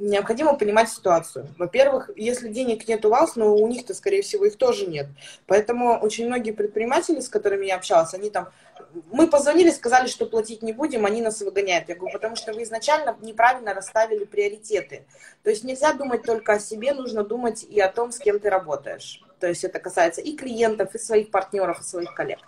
необходимо 0.00 0.54
понимать 0.54 0.88
ситуацию. 0.90 1.48
Во-первых, 1.58 2.10
если 2.16 2.48
денег 2.48 2.88
нет 2.88 3.04
у 3.04 3.10
вас, 3.10 3.36
но 3.36 3.54
у 3.54 3.66
них-то, 3.68 3.94
скорее 3.94 4.22
всего, 4.22 4.44
их 4.46 4.56
тоже 4.56 4.86
нет. 4.86 5.06
Поэтому 5.46 5.98
очень 5.98 6.26
многие 6.26 6.52
предприниматели, 6.52 7.20
с 7.20 7.28
которыми 7.28 7.66
я 7.66 7.76
общалась, 7.76 8.14
они 8.14 8.30
там, 8.30 8.48
мы 9.10 9.28
позвонили, 9.28 9.70
сказали, 9.70 10.06
что 10.08 10.26
платить 10.26 10.62
не 10.62 10.72
будем, 10.72 11.04
они 11.04 11.20
нас 11.20 11.40
выгоняют. 11.40 11.88
Я 11.88 11.96
говорю, 11.96 12.12
потому 12.12 12.36
что 12.36 12.52
вы 12.52 12.62
изначально 12.62 13.16
неправильно 13.20 13.74
расставили 13.74 14.24
приоритеты. 14.24 15.04
То 15.42 15.50
есть 15.50 15.64
нельзя 15.64 15.92
думать 15.92 16.22
только 16.22 16.54
о 16.54 16.58
себе, 16.58 16.92
нужно 16.92 17.24
думать 17.24 17.64
и 17.64 17.80
о 17.80 17.88
том, 17.88 18.12
с 18.12 18.18
кем 18.18 18.40
ты 18.40 18.50
работаешь. 18.50 19.22
То 19.40 19.48
есть 19.48 19.64
это 19.64 19.78
касается 19.78 20.20
и 20.20 20.36
клиентов, 20.36 20.94
и 20.94 20.98
своих 20.98 21.30
партнеров, 21.30 21.80
и 21.80 21.84
своих 21.84 22.14
коллег. 22.14 22.38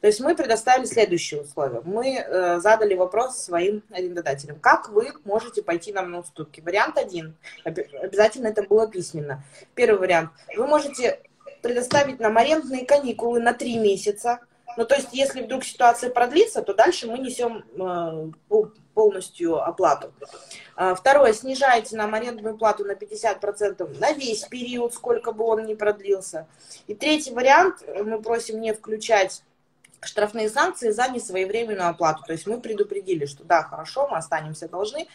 То 0.00 0.06
есть 0.06 0.20
мы 0.20 0.36
предоставили 0.36 0.86
следующие 0.86 1.42
условия. 1.42 1.80
Мы 1.84 2.18
э, 2.18 2.60
задали 2.60 2.94
вопрос 2.94 3.38
своим 3.38 3.82
арендодателям. 3.90 4.60
Как 4.60 4.88
вы 4.90 5.12
можете 5.24 5.62
пойти 5.62 5.92
нам 5.92 6.10
на 6.10 6.20
уступки? 6.20 6.60
Вариант 6.60 6.98
один. 6.98 7.34
Обязательно 7.64 8.48
это 8.48 8.62
было 8.62 8.86
письменно. 8.86 9.42
Первый 9.74 9.98
вариант. 9.98 10.30
Вы 10.56 10.66
можете 10.66 11.20
предоставить 11.62 12.20
нам 12.20 12.36
арендные 12.38 12.86
каникулы 12.86 13.40
на 13.40 13.52
три 13.52 13.78
месяца. 13.78 14.40
Ну, 14.76 14.84
то 14.84 14.94
есть, 14.94 15.08
если 15.12 15.42
вдруг 15.42 15.64
ситуация 15.64 16.10
продлится, 16.10 16.62
то 16.62 16.72
дальше 16.72 17.08
мы 17.08 17.18
несем 17.18 17.64
э, 17.76 18.30
полностью 18.94 19.60
оплату. 19.60 20.12
А, 20.76 20.94
второе, 20.94 21.32
снижайте 21.32 21.96
нам 21.96 22.14
арендную 22.14 22.56
плату 22.56 22.84
на 22.84 22.92
50% 22.92 23.98
на 23.98 24.12
весь 24.12 24.44
период, 24.44 24.94
сколько 24.94 25.32
бы 25.32 25.44
он 25.44 25.66
ни 25.66 25.74
продлился. 25.74 26.46
И 26.86 26.94
третий 26.94 27.32
вариант, 27.32 27.82
мы 28.04 28.22
просим 28.22 28.60
не 28.60 28.72
включать 28.72 29.42
штрафные 30.02 30.48
санкции 30.48 30.90
за 30.90 31.08
несвоевременную 31.08 31.88
оплату. 31.88 32.22
То 32.26 32.32
есть 32.32 32.46
мы 32.46 32.60
предупредили, 32.60 33.26
что 33.26 33.44
да, 33.44 33.62
хорошо, 33.62 34.08
мы 34.08 34.18
останемся 34.18 34.68
должны. 34.68 35.08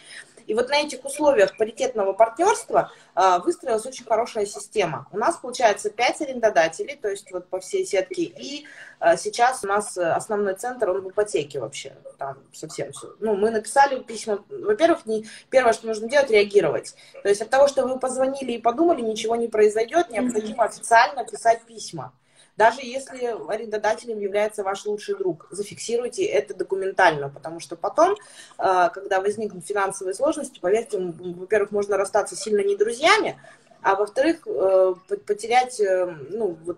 И 0.46 0.54
вот 0.54 0.70
на 0.70 0.82
этих 0.82 1.06
условиях 1.06 1.56
паритетного 1.58 2.14
партнерства 2.14 2.92
э, 3.16 3.40
выстроилась 3.46 3.86
очень 3.86 4.06
хорошая 4.06 4.46
система. 4.46 5.08
У 5.12 5.18
нас 5.18 5.38
получается 5.38 5.90
5 5.90 6.22
арендодателей, 6.22 6.98
то 6.98 7.10
есть 7.10 7.32
вот 7.32 7.48
по 7.48 7.60
всей 7.60 7.86
сетке, 7.86 8.24
и 8.24 8.66
э, 9.00 9.18
сейчас 9.18 9.64
у 9.64 9.68
нас 9.68 9.98
основной 9.98 10.56
центр, 10.56 10.90
он 10.90 11.02
в 11.02 11.10
ипотеке 11.10 11.60
вообще, 11.60 11.94
там 12.18 12.38
совсем 12.52 12.92
все. 12.92 13.14
Ну, 13.20 13.36
мы 13.36 13.52
написали 13.52 14.02
письма, 14.02 14.44
во-первых, 14.50 15.06
не, 15.06 15.26
первое, 15.50 15.74
что 15.74 15.88
нужно 15.88 16.10
делать, 16.10 16.30
реагировать. 16.30 16.96
То 17.22 17.30
есть 17.30 17.42
от 17.42 17.50
того, 17.50 17.68
что 17.68 17.88
вы 17.88 18.00
позвонили 18.00 18.54
и 18.54 18.62
подумали, 18.62 19.02
ничего 19.02 19.36
не 19.36 19.48
произойдет, 19.48 20.10
необходимо 20.10 20.66
официально 20.66 21.24
писать 21.24 21.62
письма. 21.64 22.14
Даже 22.56 22.82
если 22.82 23.26
арендодателем 23.50 24.20
является 24.20 24.64
ваш 24.64 24.86
лучший 24.86 25.18
друг, 25.18 25.48
зафиксируйте 25.50 26.24
это 26.26 26.54
документально, 26.54 27.30
потому 27.30 27.60
что 27.60 27.76
потом, 27.76 28.16
э, 28.60 28.90
когда 28.94 29.22
возникнут 29.22 29.66
финансовые 29.66 30.14
сложности, 30.14 30.60
поверьте, 30.60 31.00
во-первых, 31.00 31.72
можно 31.72 31.98
расстаться 31.98 32.36
сильно 32.36 32.62
не 32.62 32.76
друзьями, 32.76 33.40
а 33.82 33.96
во-вторых, 33.96 34.46
э, 34.46 34.94
потерять 35.26 35.80
э, 35.80 36.06
ну, 36.30 36.58
вот, 36.64 36.78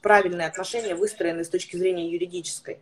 правильные 0.00 0.48
отношения, 0.48 0.94
выстроенные 0.94 1.44
с 1.44 1.50
точки 1.50 1.76
зрения 1.76 2.10
юридической. 2.10 2.80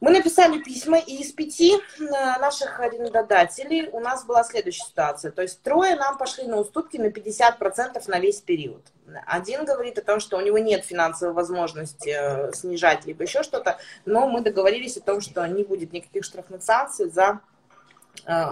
Мы 0.00 0.12
написали 0.12 0.58
письма, 0.58 0.98
и 0.98 1.16
из 1.16 1.30
пяти 1.32 1.74
э, 1.74 2.04
наших 2.40 2.80
арендодателей 2.80 3.90
у 3.92 4.00
нас 4.00 4.24
была 4.24 4.44
следующая 4.44 4.84
ситуация. 4.84 5.30
То 5.30 5.42
есть 5.42 5.60
трое 5.62 5.94
нам 5.94 6.16
пошли 6.16 6.46
на 6.46 6.56
уступки 6.56 6.96
на 6.96 7.08
50% 7.08 8.02
на 8.06 8.18
весь 8.18 8.40
период. 8.40 8.82
Один 9.26 9.66
говорит 9.66 9.98
о 9.98 10.02
том, 10.02 10.20
что 10.20 10.38
у 10.38 10.40
него 10.40 10.56
нет 10.58 10.86
финансовой 10.86 11.34
возможности 11.34 12.16
э, 12.18 12.52
снижать 12.54 13.04
либо 13.04 13.24
еще 13.24 13.42
что-то, 13.42 13.78
но 14.06 14.26
мы 14.26 14.40
договорились 14.40 14.96
о 14.96 15.02
том, 15.02 15.20
что 15.20 15.46
не 15.46 15.64
будет 15.64 15.92
никаких 15.92 16.24
штрафных 16.24 16.62
санкций 16.62 17.10
за 17.10 17.40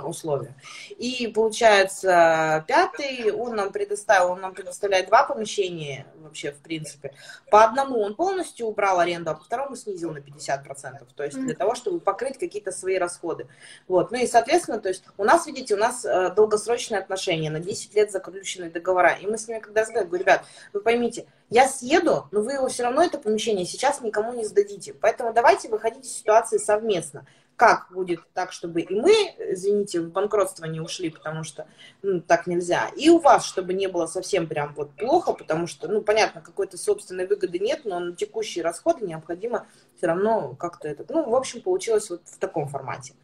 условия. 0.05 0.55
И 0.97 1.29
получается, 1.29 2.65
пятый, 2.67 3.33
он 3.33 3.55
нам 3.55 3.71
предоставил, 3.71 4.33
он 4.33 4.41
нам 4.41 4.55
предоставляет 4.55 5.09
два 5.09 5.25
помещения 5.25 6.07
вообще, 6.17 6.53
в 6.53 6.59
принципе. 6.59 7.15
По 7.50 7.65
одному 7.65 8.00
он 8.00 8.15
полностью 8.15 8.67
убрал 8.67 8.99
аренду, 8.99 9.31
а 9.31 9.35
по 9.35 9.45
второму 9.45 9.77
снизил 9.77 10.12
на 10.12 10.19
50%. 10.19 11.07
То 11.15 11.25
есть 11.25 11.38
для 11.38 11.55
того, 11.55 11.75
чтобы 11.75 12.00
покрыть 12.00 12.38
какие-то 12.38 12.73
свои 12.73 12.99
расходы. 12.99 13.47
Вот. 13.87 14.11
Ну 14.11 14.19
и, 14.19 14.27
соответственно, 14.27 14.79
то 14.79 14.88
есть 14.88 15.05
у 15.17 15.25
нас, 15.25 15.47
видите, 15.47 15.75
у 15.75 15.79
нас 15.79 16.05
э, 16.05 16.33
долгосрочные 16.35 17.00
отношения, 17.00 17.50
на 17.50 17.61
10 17.61 17.95
лет 17.95 18.12
заключенные 18.12 18.71
договора. 18.71 19.12
И 19.21 19.27
мы 19.27 19.38
с 19.38 19.49
ними 19.49 19.59
когда 19.59 19.83
разговариваем, 19.83 20.09
говорю, 20.09 20.25
ребят, 20.25 20.45
вы 20.73 20.81
поймите, 20.81 21.27
я 21.50 21.69
съеду, 21.69 22.29
но 22.31 22.43
вы 22.43 22.53
его 22.53 22.69
все 22.69 22.83
равно, 22.85 23.03
это 23.03 23.19
помещение, 23.19 23.65
сейчас 23.65 24.00
никому 24.00 24.33
не 24.35 24.45
сдадите. 24.45 24.93
Поэтому 24.95 25.33
давайте 25.33 25.69
выходить 25.69 26.05
из 26.05 26.17
ситуации 26.17 26.59
совместно 26.59 27.27
как 27.59 27.88
будет 27.91 28.21
так, 28.35 28.53
чтобы 28.53 28.83
и 28.83 28.95
мы, 28.95 29.12
извините, 29.50 30.00
в 30.00 30.12
банкротство 30.12 30.65
не 30.67 30.81
ушли, 30.81 31.11
потому 31.11 31.43
что 31.43 31.67
ну, 32.03 32.21
так 32.21 32.47
нельзя, 32.47 32.88
и 32.97 33.11
у 33.11 33.19
вас, 33.19 33.45
чтобы 33.45 33.75
не 33.75 33.88
было 33.88 34.07
совсем 34.07 34.47
прям 34.47 34.75
вот 34.75 34.95
плохо, 34.95 35.33
потому 35.33 35.67
что, 35.67 35.88
ну, 35.88 36.00
понятно, 36.00 36.41
какой-то 36.41 36.79
собственной 36.79 37.27
выгоды 37.27 37.59
нет, 37.59 37.81
но 37.85 37.99
на 37.99 38.15
текущие 38.15 38.62
расходы 38.62 39.05
необходимо 39.05 39.67
все 39.97 40.07
равно 40.07 40.55
как-то 40.55 40.87
это, 40.87 41.05
ну, 41.09 41.29
в 41.29 41.35
общем, 41.35 41.61
получилось 41.61 42.09
вот 42.11 42.23
в 42.27 42.38
таком 42.38 42.69
формате. 42.69 43.15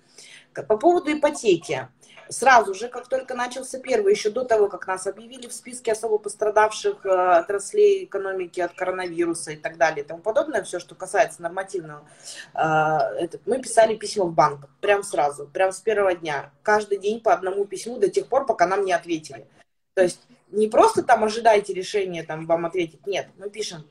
По 0.52 0.76
поводу 0.76 1.12
ипотеки 1.12 1.88
сразу 2.28 2.74
же, 2.74 2.88
как 2.88 3.08
только 3.08 3.34
начался 3.34 3.78
первый, 3.78 4.12
еще 4.12 4.30
до 4.30 4.44
того, 4.44 4.68
как 4.68 4.86
нас 4.86 5.06
объявили 5.06 5.46
в 5.46 5.52
списке 5.52 5.92
особо 5.92 6.18
пострадавших 6.18 7.04
э, 7.04 7.08
отраслей 7.08 8.04
экономики 8.04 8.60
от 8.60 8.74
коронавируса 8.74 9.52
и 9.52 9.56
так 9.56 9.76
далее 9.76 10.04
и 10.04 10.06
тому 10.06 10.20
подобное, 10.20 10.62
все, 10.62 10.78
что 10.78 10.94
касается 10.94 11.42
нормативного, 11.42 12.06
э, 12.54 13.28
мы 13.46 13.60
писали 13.60 13.96
письма 13.96 14.24
в 14.24 14.32
банк, 14.32 14.68
прям 14.80 15.02
сразу, 15.02 15.46
прям 15.46 15.72
с 15.72 15.80
первого 15.80 16.14
дня, 16.14 16.50
каждый 16.62 16.98
день 16.98 17.20
по 17.20 17.32
одному 17.32 17.64
письму 17.64 17.98
до 17.98 18.08
тех 18.08 18.28
пор, 18.28 18.46
пока 18.46 18.66
нам 18.66 18.84
не 18.84 18.92
ответили. 18.92 19.46
То 19.94 20.02
есть 20.02 20.20
не 20.50 20.68
просто 20.68 21.02
там 21.02 21.24
ожидайте 21.24 21.72
решения, 21.72 22.22
там 22.22 22.46
вам 22.46 22.66
ответить, 22.66 23.06
нет, 23.06 23.28
мы 23.36 23.50
пишем, 23.50 23.88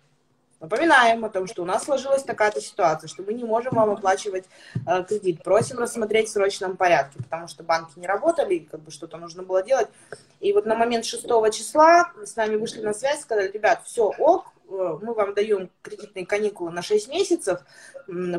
Напоминаем 0.64 1.26
о 1.26 1.30
том, 1.30 1.46
что 1.46 1.64
у 1.64 1.66
нас 1.66 1.84
сложилась 1.84 2.24
такая-то 2.24 2.62
ситуация, 2.62 3.10
что 3.10 3.22
мы 3.22 3.34
не 3.34 3.44
можем 3.44 3.74
вам 3.74 3.90
оплачивать 3.90 4.46
э, 4.88 5.04
кредит. 5.04 5.44
Просим 5.44 5.78
рассмотреть 5.78 6.30
в 6.30 6.32
срочном 6.32 6.78
порядке, 6.78 7.22
потому 7.22 7.50
что 7.50 7.64
банки 7.64 8.00
не 8.00 8.08
работали, 8.08 8.60
как 8.60 8.80
бы 8.80 8.90
что-то 8.90 9.18
нужно 9.18 9.44
было 9.44 9.62
делать. 9.62 9.90
И 10.40 10.54
вот 10.54 10.66
на 10.66 10.76
момент 10.76 11.04
6 11.04 11.26
числа 11.52 12.14
с 12.24 12.38
нами 12.38 12.56
вышли 12.56 12.80
на 12.80 12.94
связь, 12.94 13.20
сказали, 13.20 13.52
ребят, 13.52 13.82
все, 13.84 14.14
ок, 14.18 14.54
э, 14.70 15.00
мы 15.02 15.14
вам 15.14 15.34
даем 15.34 15.70
кредитные 15.82 16.26
каникулы 16.26 16.72
на 16.72 16.82
6 16.82 17.10
месяцев, 17.10 17.60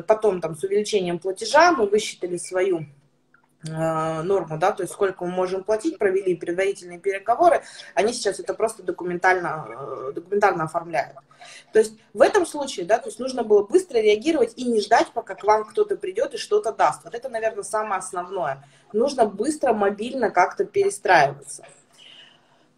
потом 0.07 0.41
там 0.41 0.55
с 0.55 0.63
увеличением 0.63 1.19
платежа 1.19 1.73
мы 1.73 1.85
высчитали 1.85 2.37
свою 2.37 2.87
норму, 3.69 4.57
да, 4.57 4.71
то 4.71 4.83
есть 4.83 4.93
сколько 4.93 5.25
мы 5.25 5.31
можем 5.31 5.63
платить, 5.63 5.97
провели 5.97 6.35
предварительные 6.35 6.99
переговоры, 6.99 7.63
они 7.93 8.13
сейчас 8.13 8.39
это 8.39 8.53
просто 8.53 8.83
документально, 8.83 9.65
э, 9.67 10.11
документально 10.13 10.65
оформляют. 10.65 11.17
То 11.73 11.79
есть 11.79 11.93
в 12.13 12.21
этом 12.21 12.45
случае, 12.45 12.85
да, 12.85 12.97
то 12.97 13.07
есть 13.07 13.19
нужно 13.19 13.43
было 13.43 13.63
быстро 13.63 13.97
реагировать 13.97 14.53
и 14.55 14.63
не 14.65 14.81
ждать, 14.81 15.07
пока 15.13 15.35
к 15.35 15.43
вам 15.43 15.65
кто-то 15.65 15.95
придет 15.95 16.33
и 16.33 16.37
что-то 16.37 16.71
даст. 16.71 17.03
Вот 17.03 17.13
это, 17.13 17.29
наверное, 17.29 17.63
самое 17.63 17.99
основное. 17.99 18.63
Нужно 18.93 19.25
быстро, 19.25 19.73
мобильно 19.73 20.31
как-то 20.31 20.65
перестраиваться. 20.65 21.65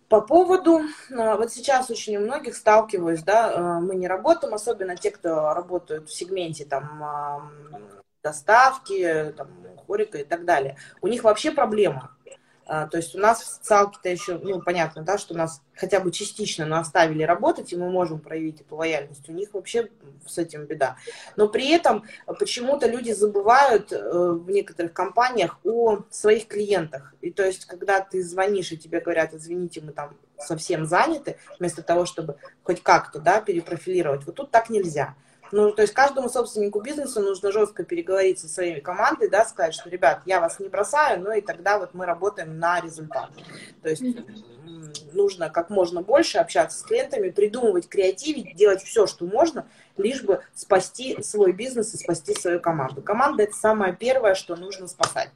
По 0.09 0.21
поводу, 0.21 0.79
э, 0.79 1.35
вот 1.35 1.51
сейчас 1.51 1.89
очень 1.89 2.17
у 2.17 2.21
многих 2.21 2.55
сталкиваюсь, 2.55 3.23
да, 3.23 3.79
мы 3.81 3.95
не 3.95 4.07
работаем, 4.07 4.53
особенно 4.53 4.95
те, 4.95 5.11
кто 5.11 5.53
работают 5.53 6.09
в 6.09 6.13
сегменте 6.13 6.65
там 6.65 7.51
доставки, 8.27 9.33
там, 9.37 9.47
хорика 9.87 10.17
и 10.17 10.23
так 10.23 10.45
далее. 10.45 10.77
У 11.01 11.07
них 11.07 11.23
вообще 11.23 11.51
проблема. 11.51 12.11
А, 12.69 12.85
то 12.87 12.97
есть 12.97 13.15
у 13.15 13.19
нас 13.19 13.41
в 13.41 13.45
социалке-то 13.45 14.09
еще, 14.09 14.37
ну, 14.39 14.61
понятно, 14.61 15.01
да, 15.01 15.17
что 15.17 15.33
нас 15.33 15.61
хотя 15.73 16.01
бы 16.01 16.11
частично, 16.11 16.65
но 16.65 16.77
оставили 16.77 17.23
работать, 17.23 17.71
и 17.71 17.77
мы 17.77 17.89
можем 17.89 18.19
проявить 18.19 18.59
эту 18.59 18.75
лояльность. 18.75 19.29
У 19.29 19.31
них 19.31 19.53
вообще 19.53 19.89
с 20.25 20.37
этим 20.37 20.65
беда. 20.65 20.97
Но 21.37 21.47
при 21.47 21.69
этом 21.69 22.03
почему-то 22.39 22.87
люди 22.87 23.13
забывают 23.13 23.93
э, 23.93 23.97
в 23.97 24.49
некоторых 24.49 24.91
компаниях 24.91 25.59
о 25.63 25.99
своих 26.09 26.47
клиентах. 26.47 27.13
И 27.21 27.31
то 27.31 27.45
есть, 27.45 27.65
когда 27.65 28.01
ты 28.01 28.21
звонишь, 28.21 28.73
и 28.73 28.77
тебе 28.77 28.99
говорят, 28.99 29.33
извините, 29.33 29.79
мы 29.79 29.93
там 29.93 30.17
совсем 30.37 30.85
заняты, 30.85 31.37
вместо 31.59 31.81
того, 31.81 32.05
чтобы 32.05 32.35
хоть 32.63 32.83
как-то, 32.83 33.19
да, 33.19 33.39
перепрофилировать. 33.39 34.25
Вот 34.25 34.35
тут 34.35 34.51
так 34.51 34.69
нельзя. 34.69 35.15
Ну, 35.51 35.71
то 35.71 35.81
есть 35.81 35.93
каждому 35.93 36.29
собственнику 36.29 36.81
бизнеса 36.81 37.21
нужно 37.21 37.51
жестко 37.51 37.83
переговорить 37.83 38.39
со 38.39 38.47
своей 38.47 38.81
командой, 38.81 39.29
да, 39.29 39.45
сказать, 39.45 39.73
что, 39.73 39.89
ребят, 39.89 40.21
я 40.25 40.39
вас 40.39 40.59
не 40.59 40.67
бросаю, 40.67 41.21
ну 41.21 41.31
и 41.31 41.41
тогда 41.41 41.79
вот 41.79 41.93
мы 41.93 42.05
работаем 42.05 42.59
на 42.59 42.81
результат. 42.81 43.29
То 43.81 43.89
есть 43.89 44.03
нужно 45.13 45.49
как 45.49 45.69
можно 45.69 46.01
больше 46.01 46.37
общаться 46.37 46.79
с 46.79 46.81
клиентами, 46.83 47.29
придумывать, 47.29 47.87
креативить, 47.87 48.55
делать 48.55 48.83
все, 48.83 49.07
что 49.07 49.25
можно, 49.25 49.67
лишь 49.97 50.23
бы 50.23 50.41
спасти 50.53 51.21
свой 51.23 51.53
бизнес 51.53 51.93
и 51.93 51.97
спасти 51.97 52.33
свою 52.33 52.59
команду. 52.59 53.01
Команда 53.01 53.43
это 53.43 53.53
самое 53.53 53.93
первое, 53.93 54.35
что 54.35 54.55
нужно 54.55 54.87
спасать. 54.87 55.29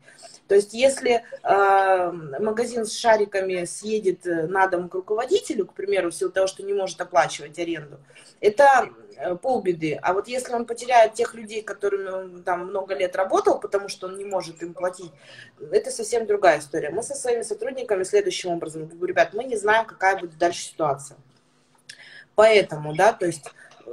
То 0.48 0.56
есть, 0.56 0.74
если 0.74 1.24
э, 1.44 2.12
магазин 2.42 2.86
с 2.86 2.92
шариками 2.92 3.64
съедет 3.64 4.26
на 4.26 4.68
дом 4.68 4.90
к 4.90 4.96
руководителю, 4.96 5.66
к 5.66 5.74
примеру, 5.74 6.12
в 6.12 6.16
силу 6.16 6.30
того, 6.30 6.48
что 6.48 6.62
не 6.62 6.74
может 6.74 7.00
оплачивать 7.00 7.58
аренду, 7.58 8.00
это 8.42 8.90
Э, 9.11 9.11
полбеды. 9.42 10.00
А 10.02 10.14
вот 10.14 10.28
если 10.28 10.54
он 10.54 10.66
потеряет 10.66 11.14
тех 11.14 11.34
людей, 11.34 11.62
которыми 11.62 12.10
он 12.10 12.44
там 12.44 12.68
много 12.68 12.96
лет 12.96 13.16
работал, 13.16 13.60
потому 13.60 13.90
что 13.90 14.08
он 14.08 14.18
не 14.18 14.26
может 14.26 14.62
им 14.62 14.74
платить, 14.74 15.12
это 15.72 15.92
совсем 15.92 16.26
другая 16.26 16.60
история. 16.60 16.90
Мы 16.90 17.04
со 17.04 17.16
своими 17.16 17.44
сотрудниками 17.44 18.04
следующим 18.04 18.52
образом 18.52 18.88
говорю, 18.88 19.06
ребят, 19.06 19.34
мы 19.34 19.44
не 19.44 19.58
знаем, 19.58 19.86
какая 19.86 20.20
будет 20.20 20.38
дальше 20.38 20.62
ситуация. 20.62 21.18
Поэтому, 22.36 22.96
да, 22.96 23.14
то 23.14 23.26
есть 23.26 23.46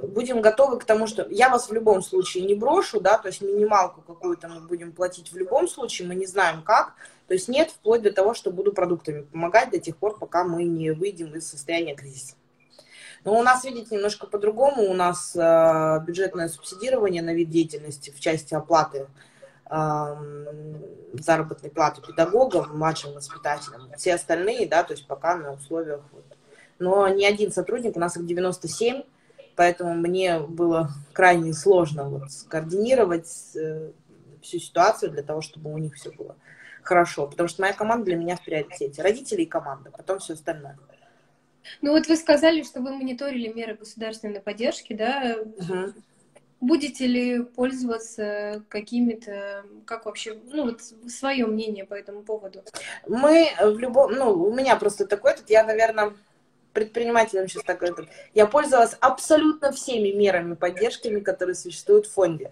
будем 0.02 0.40
готовы 0.40 0.78
к 0.78 0.84
тому, 0.84 1.06
что 1.06 1.26
я 1.30 1.48
вас 1.48 1.68
в 1.68 1.72
любом 1.72 2.02
случае 2.02 2.44
не 2.44 2.54
брошу, 2.54 3.00
да, 3.00 3.18
то 3.18 3.28
есть 3.28 3.40
минималку 3.40 4.00
какую-то 4.00 4.48
мы 4.48 4.60
будем 4.60 4.92
платить 4.92 5.32
в 5.32 5.36
любом 5.36 5.68
случае, 5.68 6.08
мы 6.08 6.14
не 6.14 6.26
знаем 6.26 6.62
как, 6.62 6.94
то 7.26 7.34
есть 7.34 7.48
нет, 7.48 7.70
вплоть 7.70 8.02
до 8.02 8.12
того, 8.12 8.34
что 8.34 8.50
буду 8.50 8.72
продуктами 8.72 9.22
помогать 9.22 9.70
до 9.70 9.78
тех 9.78 9.96
пор, 9.96 10.18
пока 10.18 10.44
мы 10.44 10.64
не 10.64 10.90
выйдем 10.90 11.34
из 11.34 11.48
состояния 11.48 11.94
кризиса. 11.94 12.34
Но 13.28 13.38
у 13.38 13.42
нас, 13.42 13.62
видите, 13.62 13.94
немножко 13.94 14.26
по-другому. 14.26 14.84
У 14.84 14.94
нас 14.94 15.36
э, 15.36 16.00
бюджетное 16.06 16.48
субсидирование 16.48 17.20
на 17.20 17.34
вид 17.34 17.50
деятельности 17.50 18.08
в 18.08 18.18
части 18.20 18.54
оплаты 18.54 19.06
э, 19.70 20.16
заработной 21.12 21.68
платы 21.68 22.00
педагогам, 22.00 22.78
младшим 22.78 23.12
воспитателям. 23.12 23.82
Все 23.98 24.14
остальные, 24.14 24.66
да, 24.66 24.82
то 24.82 24.94
есть 24.94 25.06
пока 25.06 25.36
на 25.36 25.52
условиях. 25.52 26.00
Вот. 26.10 26.24
Но 26.78 27.06
ни 27.08 27.22
один 27.22 27.52
сотрудник, 27.52 27.98
у 27.98 28.00
нас 28.00 28.16
их 28.16 28.24
97, 28.24 29.02
поэтому 29.56 29.92
мне 29.92 30.40
было 30.40 30.88
крайне 31.12 31.52
сложно 31.52 32.08
вот, 32.08 32.32
скоординировать 32.32 33.30
э, 33.56 33.90
всю 34.40 34.58
ситуацию 34.58 35.10
для 35.10 35.22
того, 35.22 35.42
чтобы 35.42 35.70
у 35.70 35.76
них 35.76 35.96
все 35.96 36.10
было 36.12 36.34
хорошо. 36.82 37.26
Потому 37.26 37.50
что 37.50 37.60
моя 37.60 37.74
команда 37.74 38.06
для 38.06 38.16
меня 38.16 38.36
в 38.36 38.42
приоритете. 38.42 39.02
Родители 39.02 39.42
и 39.42 39.46
команда, 39.46 39.90
потом 39.90 40.18
все 40.18 40.32
остальное. 40.32 40.78
Ну 41.80 41.92
вот 41.92 42.06
вы 42.06 42.16
сказали, 42.16 42.62
что 42.62 42.80
вы 42.80 42.92
мониторили 42.92 43.48
меры 43.48 43.74
государственной 43.74 44.40
поддержки, 44.40 44.92
да? 44.92 45.36
Угу. 45.40 45.94
Будете 46.60 47.06
ли 47.06 47.42
пользоваться 47.44 48.64
какими-то, 48.68 49.64
как 49.84 50.06
вообще, 50.06 50.36
ну 50.50 50.64
вот 50.64 50.82
свое 51.08 51.46
мнение 51.46 51.84
по 51.84 51.94
этому 51.94 52.22
поводу? 52.22 52.64
Мы 53.06 53.50
в 53.60 53.78
любом, 53.78 54.12
ну 54.12 54.32
у 54.32 54.52
меня 54.52 54.74
просто 54.76 55.06
такой, 55.06 55.36
тут 55.36 55.50
я, 55.50 55.64
наверное, 55.64 56.14
предпринимателем 56.72 57.48
сейчас 57.48 57.62
так 57.62 57.78
говорю, 57.78 58.08
я 58.34 58.46
пользовалась 58.46 58.96
абсолютно 59.00 59.70
всеми 59.72 60.08
мерами 60.08 60.54
поддержки, 60.54 61.20
которые 61.20 61.54
существуют 61.54 62.06
в 62.06 62.12
фонде 62.12 62.50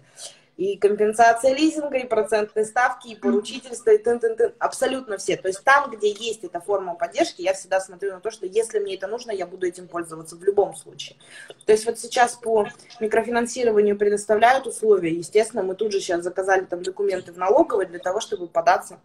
и 0.57 0.75
компенсация 0.77 1.53
лизинга, 1.53 1.97
и 1.97 2.07
процентные 2.07 2.65
ставки, 2.65 3.09
и 3.09 3.15
поручительство, 3.15 3.91
и 3.91 3.97
тын 3.97 4.17
-тын 4.17 4.35
-тын. 4.35 4.53
абсолютно 4.57 5.17
все. 5.17 5.37
То 5.37 5.47
есть 5.47 5.63
там, 5.63 5.91
где 5.91 6.09
есть 6.09 6.43
эта 6.43 6.59
форма 6.59 6.95
поддержки, 6.95 7.43
я 7.43 7.53
всегда 7.53 7.79
смотрю 7.79 8.13
на 8.13 8.19
то, 8.19 8.31
что 8.31 8.47
если 8.47 8.79
мне 8.79 8.95
это 8.95 9.07
нужно, 9.07 9.31
я 9.31 9.45
буду 9.45 9.67
этим 9.67 9.87
пользоваться 9.87 10.35
в 10.35 10.43
любом 10.43 10.75
случае. 10.75 11.17
То 11.65 11.71
есть 11.71 11.85
вот 11.85 11.99
сейчас 11.99 12.33
по 12.35 12.67
микрофинансированию 12.99 13.97
предоставляют 13.97 14.65
условия, 14.65 15.13
естественно, 15.13 15.61
мы 15.61 15.75
тут 15.75 15.91
же 15.91 15.99
сейчас 15.99 16.23
заказали 16.23 16.65
там 16.65 16.81
документы 16.81 17.31
в 17.31 17.37
налоговой 17.37 17.85
для 17.85 17.99
того, 17.99 18.19
чтобы 18.19 18.47
податься 18.47 18.99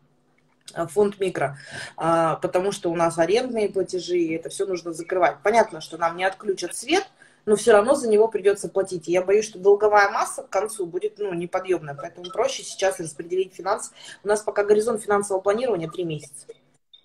в 0.75 0.87
фонд 0.87 1.21
микро, 1.21 1.59
а, 1.99 2.37
потому 2.37 2.73
что 2.73 2.91
у 2.91 2.97
нас 2.97 3.19
арендные 3.19 3.69
платежи, 3.69 4.17
и 4.17 4.35
это 4.35 4.49
все 4.49 4.65
нужно 4.65 4.95
закрывать. 4.95 5.37
Понятно, 5.43 5.83
что 5.83 5.99
нам 5.99 6.17
не 6.17 6.25
отключат 6.25 6.75
свет, 6.75 7.07
но 7.45 7.57
все 7.57 7.73
равно 7.73 7.95
за 7.95 8.09
него 8.09 8.29
придется 8.29 8.69
платить. 8.69 9.09
И 9.09 9.13
я 9.13 9.23
боюсь, 9.23 9.45
что 9.45 9.59
долговая 9.59 10.11
масса 10.11 10.43
к 10.43 10.51
концу 10.51 10.87
будет 10.87 11.19
ну, 11.19 11.35
неподъемная, 11.35 11.95
поэтому 11.95 12.31
проще 12.31 12.63
сейчас 12.63 13.01
распределить 13.01 13.55
финансы. 13.55 13.93
У 14.23 14.29
нас 14.29 14.43
пока 14.43 14.65
горизонт 14.65 15.03
финансового 15.03 15.43
планирования 15.43 15.89
три 15.89 16.05
месяца. 16.05 16.47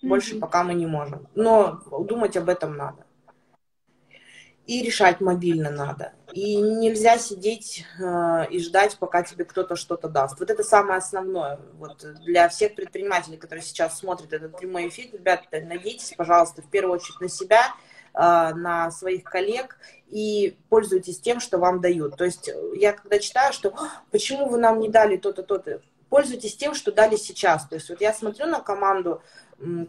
Больше 0.02 0.36
mm-hmm. 0.36 0.40
пока 0.40 0.64
мы 0.64 0.74
не 0.76 0.86
можем. 0.86 1.28
Но 1.34 1.82
думать 2.00 2.38
об 2.38 2.50
этом 2.50 2.78
надо. 2.78 3.04
И 4.68 4.84
решать 4.84 5.22
мобильно 5.22 5.72
надо. 5.72 6.14
И 6.34 6.58
нельзя 6.58 7.18
сидеть 7.18 7.86
э, 8.00 8.50
и 8.50 8.60
ждать, 8.60 8.98
пока 9.00 9.24
тебе 9.24 9.46
кто-то 9.46 9.78
что-то 9.78 10.10
даст. 10.10 10.38
Вот 10.40 10.52
это 10.52 10.62
самое 10.62 10.98
основное. 10.98 11.58
Вот 11.76 12.06
для 12.26 12.50
всех 12.50 12.76
предпринимателей, 12.76 13.38
которые 13.38 13.64
сейчас 13.64 13.98
смотрят 13.98 14.34
этот 14.34 14.58
прямой 14.58 14.90
эфир, 14.90 15.08
ребята, 15.14 15.62
надейтесь, 15.62 16.14
пожалуйста, 16.18 16.62
в 16.62 16.70
первую 16.70 16.96
очередь 16.96 17.22
на 17.22 17.30
себя 17.30 17.74
на 18.18 18.90
своих 18.92 19.24
коллег 19.24 19.78
и 20.08 20.58
пользуйтесь 20.70 21.20
тем, 21.20 21.40
что 21.40 21.60
вам 21.60 21.82
дают. 21.82 22.18
То 22.18 22.26
есть 22.26 22.50
я 22.76 22.94
когда 22.94 23.20
читаю, 23.20 23.54
что 23.54 23.74
почему 24.12 24.50
вы 24.50 24.58
нам 24.58 24.80
не 24.80 24.90
дали 24.90 25.18
то-то, 25.18 25.44
то-то, 25.44 25.82
пользуйтесь 26.10 26.56
тем, 26.56 26.74
что 26.74 26.92
дали 26.92 27.16
сейчас. 27.16 27.68
То 27.68 27.76
есть 27.76 27.90
вот 27.90 28.02
я 28.02 28.14
смотрю 28.14 28.48
на 28.48 28.60
команду, 28.62 29.22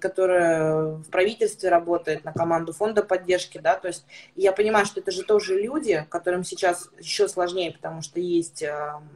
которая 0.00 0.86
в 0.96 1.10
правительстве 1.10 1.68
работает, 1.68 2.24
на 2.24 2.32
команду 2.32 2.72
фонда 2.72 3.02
поддержки, 3.02 3.58
да, 3.58 3.76
то 3.76 3.88
есть 3.88 4.06
я 4.34 4.52
понимаю, 4.52 4.86
что 4.86 5.00
это 5.00 5.10
же 5.10 5.24
тоже 5.24 5.60
люди, 5.60 6.06
которым 6.08 6.42
сейчас 6.42 6.88
еще 6.98 7.28
сложнее, 7.28 7.72
потому 7.72 8.00
что 8.00 8.18
есть 8.18 8.62
эм, 8.62 9.08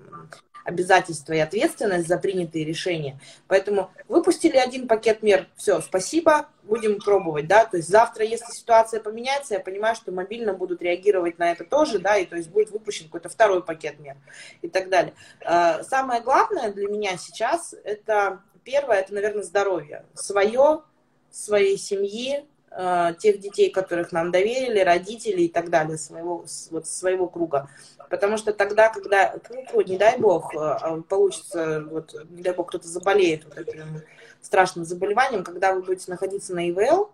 обязательства 0.65 1.33
и 1.33 1.39
ответственность 1.39 2.09
за 2.09 2.19
принятые 2.19 2.65
решения. 2.65 3.19
Поэтому 3.49 3.91
выпустили 4.09 4.57
один 4.57 4.89
пакет 4.89 5.23
мер, 5.23 5.49
все, 5.57 5.81
спасибо, 5.81 6.49
будем 6.63 6.99
пробовать, 6.99 7.47
да, 7.49 7.65
то 7.65 7.77
есть 7.77 7.89
завтра, 7.89 8.25
если 8.25 8.53
ситуация 8.53 9.01
поменяется, 9.01 9.55
я 9.55 9.61
понимаю, 9.61 9.97
что 9.97 10.13
мобильно 10.13 10.53
будут 10.53 10.83
реагировать 10.83 11.39
на 11.39 11.51
это 11.51 11.65
тоже, 11.65 11.99
да, 11.99 12.17
и 12.17 12.27
то 12.27 12.37
есть 12.37 12.51
будет 12.51 12.71
выпущен 12.71 13.07
какой-то 13.07 13.29
второй 13.29 13.63
пакет 13.63 13.99
мер 13.99 14.17
и 14.63 14.69
так 14.69 14.89
далее. 14.89 15.15
А, 15.45 15.83
самое 15.83 16.21
главное 16.23 16.73
для 16.73 16.89
меня 16.89 17.17
сейчас, 17.17 17.75
это 17.85 18.41
первое, 18.65 18.99
это, 18.99 19.15
наверное, 19.15 19.43
здоровье. 19.43 20.05
Свое, 20.15 20.83
своей 21.31 21.77
семьи, 21.77 22.45
а, 22.71 23.13
тех 23.13 23.39
детей, 23.39 23.71
которых 23.71 24.13
нам 24.13 24.31
доверили, 24.31 24.81
родителей 24.81 25.47
и 25.47 25.49
так 25.49 25.69
далее, 25.69 25.99
своего, 25.99 26.45
вот, 26.71 26.87
своего 26.87 27.29
круга. 27.29 27.69
Потому 28.13 28.37
что 28.37 28.53
тогда, 28.53 28.91
когда, 28.91 29.35
ну, 29.73 29.81
не 29.81 29.97
дай 29.97 30.19
бог, 30.19 30.55
э, 30.55 31.01
получится, 31.09 31.83
вот, 31.91 32.15
не 32.29 32.43
дай 32.43 32.53
бог, 32.53 32.69
кто-то 32.69 32.87
заболеет 32.87 33.47
вот 33.47 33.57
этим 33.57 34.03
страшным 34.43 34.85
заболеванием, 34.85 35.43
когда 35.43 35.73
вы 35.73 35.81
будете 35.81 36.11
находиться 36.11 36.55
на 36.55 36.69
ИВЛ, 36.69 37.11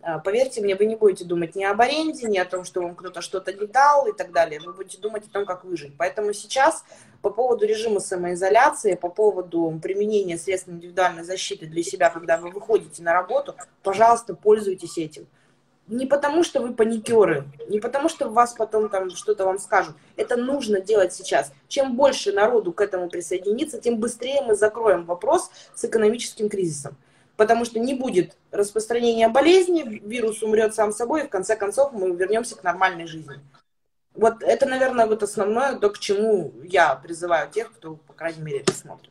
э, 0.00 0.18
поверьте 0.24 0.62
мне, 0.62 0.76
вы 0.76 0.86
не 0.86 0.96
будете 0.96 1.26
думать 1.26 1.56
ни 1.56 1.64
об 1.64 1.78
аренде, 1.82 2.26
ни 2.26 2.38
о 2.38 2.46
том, 2.46 2.64
что 2.64 2.80
вам 2.80 2.94
кто-то 2.94 3.20
что-то 3.20 3.52
не 3.52 3.66
дал 3.66 4.06
и 4.06 4.12
так 4.16 4.32
далее. 4.32 4.60
Вы 4.60 4.72
будете 4.72 4.96
думать 4.96 5.26
о 5.26 5.30
том, 5.30 5.44
как 5.44 5.62
выжить. 5.64 5.92
Поэтому 5.98 6.32
сейчас 6.32 6.86
по 7.20 7.28
поводу 7.28 7.66
режима 7.66 8.00
самоизоляции, 8.00 8.94
по 8.94 9.10
поводу 9.10 9.78
применения 9.82 10.38
средств 10.38 10.70
индивидуальной 10.70 11.24
защиты 11.24 11.66
для 11.66 11.82
себя, 11.82 12.08
когда 12.08 12.38
вы 12.38 12.48
выходите 12.48 13.02
на 13.02 13.12
работу, 13.12 13.56
пожалуйста, 13.82 14.34
пользуйтесь 14.34 14.96
этим 14.96 15.26
не 15.90 16.06
потому, 16.06 16.44
что 16.44 16.60
вы 16.60 16.72
паникеры, 16.72 17.44
не 17.68 17.80
потому, 17.80 18.08
что 18.08 18.28
вас 18.28 18.54
потом 18.54 18.88
там 18.88 19.10
что-то 19.10 19.44
вам 19.44 19.58
скажут. 19.58 19.96
Это 20.16 20.36
нужно 20.36 20.80
делать 20.80 21.12
сейчас. 21.12 21.52
Чем 21.68 21.96
больше 21.96 22.32
народу 22.32 22.72
к 22.72 22.80
этому 22.80 23.08
присоединится, 23.08 23.80
тем 23.80 23.98
быстрее 23.98 24.42
мы 24.42 24.54
закроем 24.54 25.04
вопрос 25.04 25.50
с 25.74 25.84
экономическим 25.84 26.48
кризисом. 26.48 26.96
Потому 27.36 27.64
что 27.64 27.80
не 27.80 27.94
будет 27.94 28.36
распространения 28.52 29.28
болезни, 29.28 29.82
вирус 29.82 30.42
умрет 30.42 30.74
сам 30.74 30.92
собой, 30.92 31.24
и 31.24 31.26
в 31.26 31.30
конце 31.30 31.56
концов 31.56 31.92
мы 31.92 32.14
вернемся 32.14 32.56
к 32.56 32.62
нормальной 32.62 33.06
жизни. 33.06 33.40
Вот 34.14 34.42
это, 34.42 34.66
наверное, 34.66 35.06
вот 35.06 35.22
основное, 35.22 35.76
то, 35.76 35.90
к 35.90 35.98
чему 35.98 36.52
я 36.62 36.94
призываю 36.94 37.50
тех, 37.50 37.72
кто, 37.72 37.96
по 37.96 38.12
крайней 38.12 38.42
мере, 38.42 38.60
это 38.60 38.72
смотрит. 38.72 39.10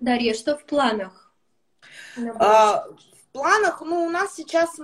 Дарья, 0.00 0.34
что 0.34 0.56
в 0.56 0.64
планах? 0.64 1.32
А, 2.38 2.86
планах, 3.32 3.80
ну, 3.80 4.04
у 4.04 4.10
нас 4.10 4.34
сейчас 4.34 4.78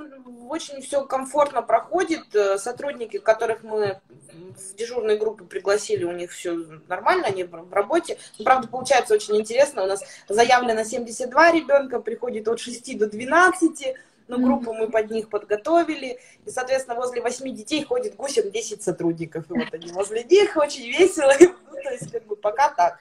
очень 0.49 0.81
все 0.81 1.05
комфортно 1.05 1.63
проходит. 1.63 2.35
Э, 2.35 2.59
сотрудники, 2.59 3.19
которых 3.19 3.63
мы 3.63 4.01
в 4.33 4.75
дежурные 4.77 5.17
группы 5.17 5.45
пригласили, 5.45 6.05
у 6.05 6.13
них 6.13 6.31
все 6.31 6.55
нормально, 6.89 7.27
они 7.27 7.45
в 7.45 7.73
работе. 7.73 8.19
Ну, 8.39 8.45
правда, 8.45 8.69
получается 8.69 9.15
очень 9.15 9.37
интересно. 9.37 9.85
У 9.85 9.87
нас 9.87 10.03
заявлено 10.29 10.85
72 10.85 11.53
ребенка, 11.53 12.01
приходит 12.01 12.49
от 12.49 12.61
6 12.61 12.99
до 12.99 13.07
12. 13.07 13.95
Ну, 14.29 14.41
группу 14.41 14.73
мы 14.73 14.91
под 14.91 15.11
них 15.11 15.29
подготовили. 15.29 16.19
И, 16.45 16.51
соответственно, 16.51 16.97
возле 16.97 17.23
8 17.23 17.55
детей 17.55 17.85
ходит 17.85 18.17
гусем 18.17 18.51
10 18.51 18.83
сотрудников. 18.83 19.45
И 19.51 19.55
вот 19.55 19.73
они 19.73 19.93
возле 19.93 20.25
них 20.25 20.57
очень 20.57 20.89
весело. 20.89 21.33
Ну, 21.77 21.83
то 21.83 21.91
есть, 21.91 22.11
как 22.11 22.25
бы, 22.25 22.37
пока 22.37 22.71
так. 22.71 22.99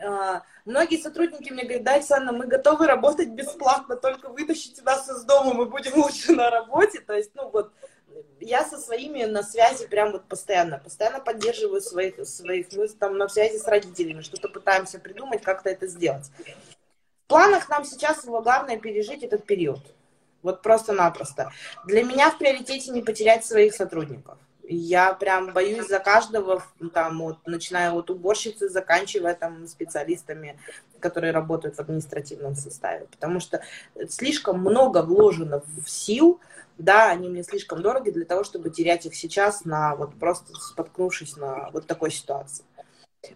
А, 0.00 0.42
многие 0.64 1.00
сотрудники 1.00 1.52
мне 1.52 1.64
говорят, 1.64 1.84
да, 1.84 1.94
Александра, 1.94 2.32
мы 2.32 2.46
готовы 2.46 2.86
работать 2.86 3.28
бесплатно, 3.28 3.96
только 3.96 4.28
вытащите 4.28 4.82
нас 4.82 5.08
из 5.08 5.24
дома, 5.24 5.54
мы 5.54 5.66
будем 5.66 5.94
лучше 5.96 6.32
на 6.32 6.50
работе. 6.50 7.00
То 7.00 7.14
есть, 7.14 7.30
ну 7.34 7.50
вот, 7.50 7.72
я 8.40 8.64
со 8.64 8.78
своими 8.78 9.24
на 9.24 9.42
связи 9.42 9.86
прям 9.86 10.12
вот 10.12 10.24
постоянно, 10.24 10.78
постоянно 10.78 11.20
поддерживаю 11.20 11.80
своих, 11.80 12.26
своих, 12.26 12.72
мы 12.72 12.88
там 12.88 13.18
на 13.18 13.28
связи 13.28 13.58
с 13.58 13.66
родителями, 13.66 14.22
что-то 14.22 14.48
пытаемся 14.48 14.98
придумать, 14.98 15.42
как-то 15.42 15.70
это 15.70 15.86
сделать. 15.86 16.30
В 17.24 17.28
планах 17.28 17.68
нам 17.68 17.84
сейчас 17.84 18.24
главное 18.24 18.78
пережить 18.78 19.22
этот 19.22 19.44
период. 19.44 19.80
Вот 20.42 20.60
просто-напросто. 20.60 21.50
Для 21.86 22.04
меня 22.04 22.30
в 22.30 22.36
приоритете 22.36 22.90
не 22.90 23.00
потерять 23.00 23.46
своих 23.46 23.74
сотрудников. 23.74 24.36
Я 24.66 25.12
прям 25.12 25.52
боюсь 25.52 25.88
за 25.88 25.98
каждого, 25.98 26.62
там, 26.92 27.18
вот, 27.18 27.38
начиная 27.46 27.92
от 27.92 28.10
уборщицы, 28.10 28.68
заканчивая 28.68 29.34
там 29.34 29.66
специалистами, 29.66 30.58
которые 31.00 31.32
работают 31.32 31.76
в 31.76 31.80
административном 31.80 32.54
составе. 32.54 33.06
Потому 33.10 33.40
что 33.40 33.62
слишком 34.08 34.60
много 34.60 35.02
вложено 35.02 35.62
в 35.76 35.88
сил, 35.88 36.40
да, 36.78 37.10
они 37.10 37.28
мне 37.28 37.42
слишком 37.42 37.82
дороги 37.82 38.10
для 38.10 38.24
того, 38.24 38.42
чтобы 38.42 38.70
терять 38.70 39.06
их 39.06 39.14
сейчас 39.14 39.64
на 39.64 39.94
вот 39.96 40.14
просто 40.18 40.54
споткнувшись 40.54 41.36
на 41.36 41.70
вот 41.70 41.86
такой 41.86 42.10
ситуации. 42.10 42.64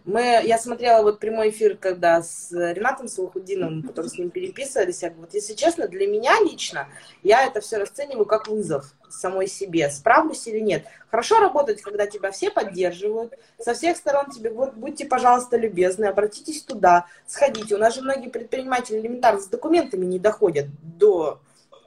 Мы, 0.05 0.41
я 0.43 0.57
смотрела 0.57 1.01
вот 1.03 1.19
прямой 1.19 1.49
эфир, 1.49 1.77
когда 1.77 2.21
с 2.21 2.51
Ренатом 2.51 3.07
Салахудиновым, 3.07 3.83
который 3.83 4.07
с 4.07 4.17
ним 4.17 4.29
переписывались, 4.29 5.01
я 5.01 5.09
говорю, 5.09 5.25
вот 5.25 5.33
если 5.33 5.53
честно, 5.53 5.87
для 5.87 6.07
меня 6.07 6.33
лично, 6.41 6.87
я 7.23 7.45
это 7.45 7.61
все 7.61 7.77
расцениваю 7.77 8.25
как 8.25 8.47
вызов 8.47 8.93
самой 9.09 9.47
себе, 9.47 9.89
справлюсь 9.89 10.47
или 10.47 10.59
нет. 10.59 10.85
Хорошо 11.09 11.39
работать, 11.39 11.81
когда 11.81 12.05
тебя 12.05 12.31
все 12.31 12.51
поддерживают, 12.51 13.33
со 13.59 13.73
всех 13.73 13.97
сторон 13.97 14.29
тебе, 14.29 14.51
вот, 14.51 14.75
будьте, 14.75 15.05
пожалуйста, 15.05 15.57
любезны, 15.57 16.05
обратитесь 16.05 16.63
туда, 16.63 17.05
сходите. 17.25 17.75
У 17.75 17.79
нас 17.79 17.95
же 17.95 18.01
многие 18.01 18.29
предприниматели 18.29 18.99
элементарно 18.99 19.41
с 19.41 19.47
документами 19.47 20.05
не 20.05 20.19
доходят 20.19 20.67
до 20.81 21.41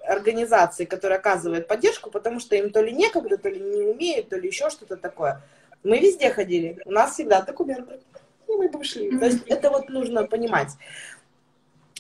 организации, 0.07 0.85
которая 0.85 1.19
оказывает 1.19 1.69
поддержку, 1.69 2.11
потому 2.11 2.41
что 2.41 2.57
им 2.57 2.71
то 2.71 2.83
ли 2.83 2.93
некогда, 2.93 3.38
то 3.38 3.49
ли 3.49 3.61
не 3.61 3.83
умеют, 3.83 4.29
то 4.29 4.37
ли 4.37 4.49
еще 4.49 4.71
что-то 4.71 4.97
такое. 4.97 5.43
Мы 5.83 5.99
везде 5.99 6.31
ходили, 6.31 6.81
у 6.85 6.92
нас 6.92 7.14
всегда 7.14 7.42
документы. 7.42 8.01
И 8.49 8.53
мы 8.53 8.68
пошли. 8.68 9.18
То 9.18 9.27
есть 9.27 9.47
это 9.47 9.71
вот 9.71 9.88
нужно 9.88 10.25
понимать. 10.25 10.71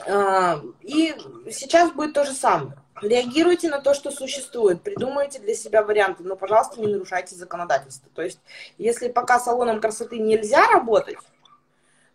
А, 0.06 0.60
и 0.80 1.14
сейчас 1.50 1.92
будет 1.92 2.14
то 2.14 2.24
же 2.24 2.32
самое. 2.32 2.76
Реагируйте 3.00 3.68
на 3.68 3.80
то, 3.80 3.94
что 3.94 4.10
существует, 4.10 4.82
придумайте 4.82 5.40
для 5.40 5.54
себя 5.54 5.82
варианты, 5.82 6.22
но, 6.22 6.36
пожалуйста, 6.36 6.80
не 6.80 6.86
нарушайте 6.86 7.34
законодательство. 7.34 8.08
То 8.14 8.22
есть, 8.22 8.38
если 8.78 9.08
пока 9.08 9.40
салоном 9.40 9.80
красоты 9.80 10.18
нельзя 10.18 10.68
работать, 10.68 11.16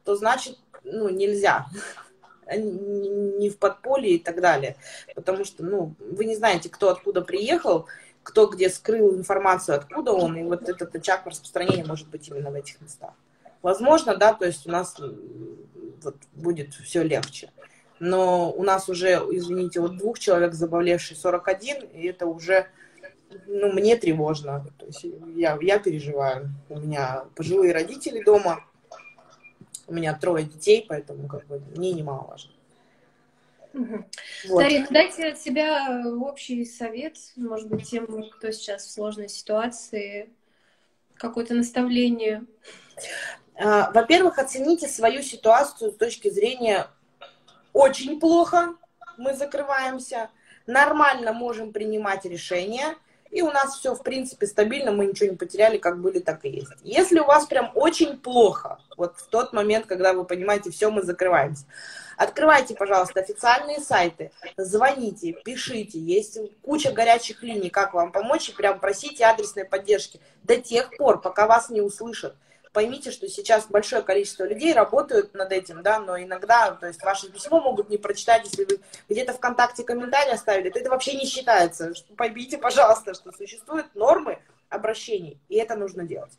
то 0.06 0.15
значит, 0.15 0.58
ну, 0.84 1.10
нельзя. 1.10 1.65
Не 2.56 3.49
в 3.49 3.58
подполье 3.58 4.15
и 4.15 4.19
так 4.19 4.39
далее. 4.39 4.77
Потому 5.15 5.43
что, 5.43 5.65
ну, 5.65 5.95
вы 5.99 6.23
не 6.23 6.34
знаете, 6.34 6.69
кто 6.69 6.89
откуда 6.89 7.19
приехал, 7.19 7.88
кто 8.27 8.47
где 8.47 8.69
скрыл 8.69 9.15
информацию, 9.15 9.77
откуда 9.77 10.11
он, 10.11 10.35
и 10.35 10.43
вот 10.43 10.67
этот 10.67 10.93
очаг 10.93 11.25
распространения 11.25 11.85
может 11.85 12.09
быть 12.09 12.27
именно 12.27 12.51
в 12.51 12.55
этих 12.55 12.81
местах. 12.81 13.13
Возможно, 13.61 14.17
да, 14.17 14.33
то 14.33 14.45
есть 14.45 14.67
у 14.67 14.69
нас 14.69 14.99
вот, 16.03 16.17
будет 16.33 16.73
все 16.73 17.03
легче. 17.03 17.49
Но 18.01 18.51
у 18.51 18.63
нас 18.63 18.89
уже, 18.89 19.13
извините, 19.31 19.79
вот 19.79 19.95
двух 19.95 20.19
человек 20.19 20.55
заболевший 20.55 21.15
41, 21.15 21.85
и 21.93 22.07
это 22.07 22.25
уже, 22.25 22.67
ну, 23.45 23.71
мне 23.71 23.95
тревожно. 23.95 24.65
То 24.77 24.87
есть 24.87 25.05
я, 25.33 25.57
я 25.61 25.79
переживаю. 25.79 26.49
У 26.67 26.81
меня 26.81 27.23
пожилые 27.33 27.71
родители 27.71 28.21
дома, 28.21 28.61
у 29.87 29.93
меня 29.93 30.13
трое 30.13 30.43
детей, 30.43 30.85
поэтому 30.85 31.29
как 31.29 31.47
бы 31.47 31.61
мне 31.77 31.93
немаловажно. 31.93 32.51
Угу. 33.73 34.06
Вот. 34.49 34.63
Дарья, 34.63 34.80
ну 34.82 34.88
дайте 34.89 35.27
от 35.27 35.39
себя 35.39 36.03
общий 36.19 36.65
совет, 36.65 37.17
может 37.36 37.67
быть, 37.67 37.89
тем, 37.89 38.30
кто 38.32 38.51
сейчас 38.51 38.86
в 38.86 38.91
сложной 38.91 39.30
ситуации, 39.30 40.30
какое-то 41.15 41.53
наставление. 41.53 42.45
А, 43.56 43.91
во-первых, 43.91 44.39
оцените 44.39 44.88
свою 44.88 45.21
ситуацию 45.21 45.91
с 45.91 45.95
точки 45.95 46.30
зрения 46.30 46.88
очень 47.73 48.19
плохо, 48.19 48.75
мы 49.17 49.36
закрываемся, 49.36 50.30
нормально 50.65 51.34
можем 51.34 51.73
принимать 51.73 52.25
решения, 52.25 52.95
и 53.30 53.41
у 53.41 53.51
нас 53.51 53.77
все, 53.77 53.93
в 53.93 54.03
принципе, 54.03 54.47
стабильно, 54.47 54.91
мы 54.91 55.06
ничего 55.06 55.32
не 55.32 55.36
потеряли, 55.36 55.77
как 55.77 55.99
были, 55.99 56.19
так 56.19 56.45
и 56.45 56.49
есть. 56.49 56.71
Если 56.84 57.19
у 57.19 57.25
вас 57.25 57.45
прям 57.45 57.71
очень 57.75 58.17
плохо, 58.17 58.80
вот 58.95 59.17
в 59.17 59.27
тот 59.27 59.53
момент, 59.53 59.86
когда 59.86 60.13
вы 60.13 60.23
понимаете, 60.23 60.71
все, 60.71 60.89
мы 60.89 61.01
закрываемся, 61.01 61.65
Открывайте, 62.17 62.73
пожалуйста, 62.73 63.19
официальные 63.19 63.80
сайты, 63.80 64.32
звоните, 64.58 65.34
пишите, 65.34 65.99
есть 65.99 66.39
куча 66.63 66.91
горячих 66.91 67.43
линий, 67.43 67.69
как 67.69 67.93
вам 67.93 68.12
помочь, 68.12 68.49
и 68.49 68.53
прям 68.53 68.80
просите 68.80 69.23
адресной 69.23 69.65
поддержки 69.65 70.19
до 70.41 70.60
тех 70.60 70.97
пор, 70.97 71.21
пока 71.21 71.45
вас 71.45 71.69
не 71.69 71.80
услышат. 71.80 72.36
Поймите, 72.73 73.12
что 73.12 73.27
сейчас 73.27 73.67
большое 73.67 74.01
количество 74.01 74.45
людей 74.45 74.73
работают 74.73 75.36
над 75.36 75.51
этим, 75.51 75.84
да, 75.84 75.99
но 75.99 76.19
иногда, 76.19 76.71
то 76.71 76.88
есть 76.88 77.03
ваше 77.03 77.32
письмо 77.32 77.62
могут 77.62 77.89
не 77.89 77.97
прочитать, 77.97 78.45
если 78.45 78.65
вы 78.65 78.80
где-то 79.10 79.34
ВКонтакте 79.34 79.84
комментарий 79.84 80.34
оставили, 80.34 80.71
то 80.71 80.80
это 80.80 80.89
вообще 80.89 81.13
не 81.13 81.25
считается. 81.25 81.93
Поймите, 82.17 82.58
пожалуйста, 82.58 83.13
что 83.13 83.32
существуют 83.32 83.93
нормы 83.93 84.39
обращений, 84.69 85.39
и 85.49 85.58
это 85.58 85.75
нужно 85.75 86.03
делать. 86.03 86.34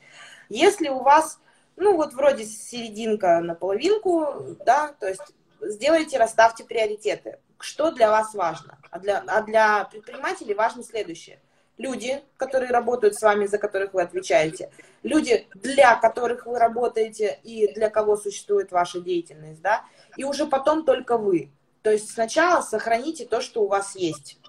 Если 0.49 0.89
у 0.89 1.03
вас, 1.03 1.39
ну 1.77 1.97
вот 1.97 2.15
вроде 2.15 2.45
серединка 2.45 3.41
на 3.41 3.55
половинку, 3.55 4.57
да, 4.65 4.95
то 4.99 5.07
есть 5.09 5.23
сделайте, 5.61 6.19
расставьте 6.19 6.65
приоритеты. 6.65 7.39
Что 7.61 7.91
для 7.91 8.11
вас 8.11 8.35
важно? 8.35 8.79
А 8.91 8.99
для, 8.99 9.23
а 9.27 9.43
для 9.43 9.85
предпринимателей 9.85 10.55
важно 10.55 10.83
следующее. 10.83 11.41
Люди, 11.77 12.23
которые 12.37 12.71
работают 12.71 13.15
с 13.15 13.23
вами, 13.23 13.47
за 13.47 13.59
которых 13.59 13.95
вы 13.95 14.03
отвечаете. 14.03 14.71
Люди, 15.03 15.47
для 15.55 15.95
которых 15.95 16.47
вы 16.47 16.59
работаете 16.59 17.39
и 17.45 17.73
для 17.73 17.89
кого 17.89 18.17
существует 18.17 18.73
ваша 18.73 19.01
деятельность. 19.01 19.61
Да? 19.61 19.85
И 20.17 20.25
уже 20.25 20.47
потом 20.47 20.85
только 20.85 21.17
вы. 21.17 21.53
То 21.83 21.91
есть 21.93 22.11
сначала 22.11 22.63
сохраните 22.63 23.27
то, 23.27 23.41
что 23.41 23.63
у 23.63 23.69
вас 23.69 23.95
есть. 23.95 24.41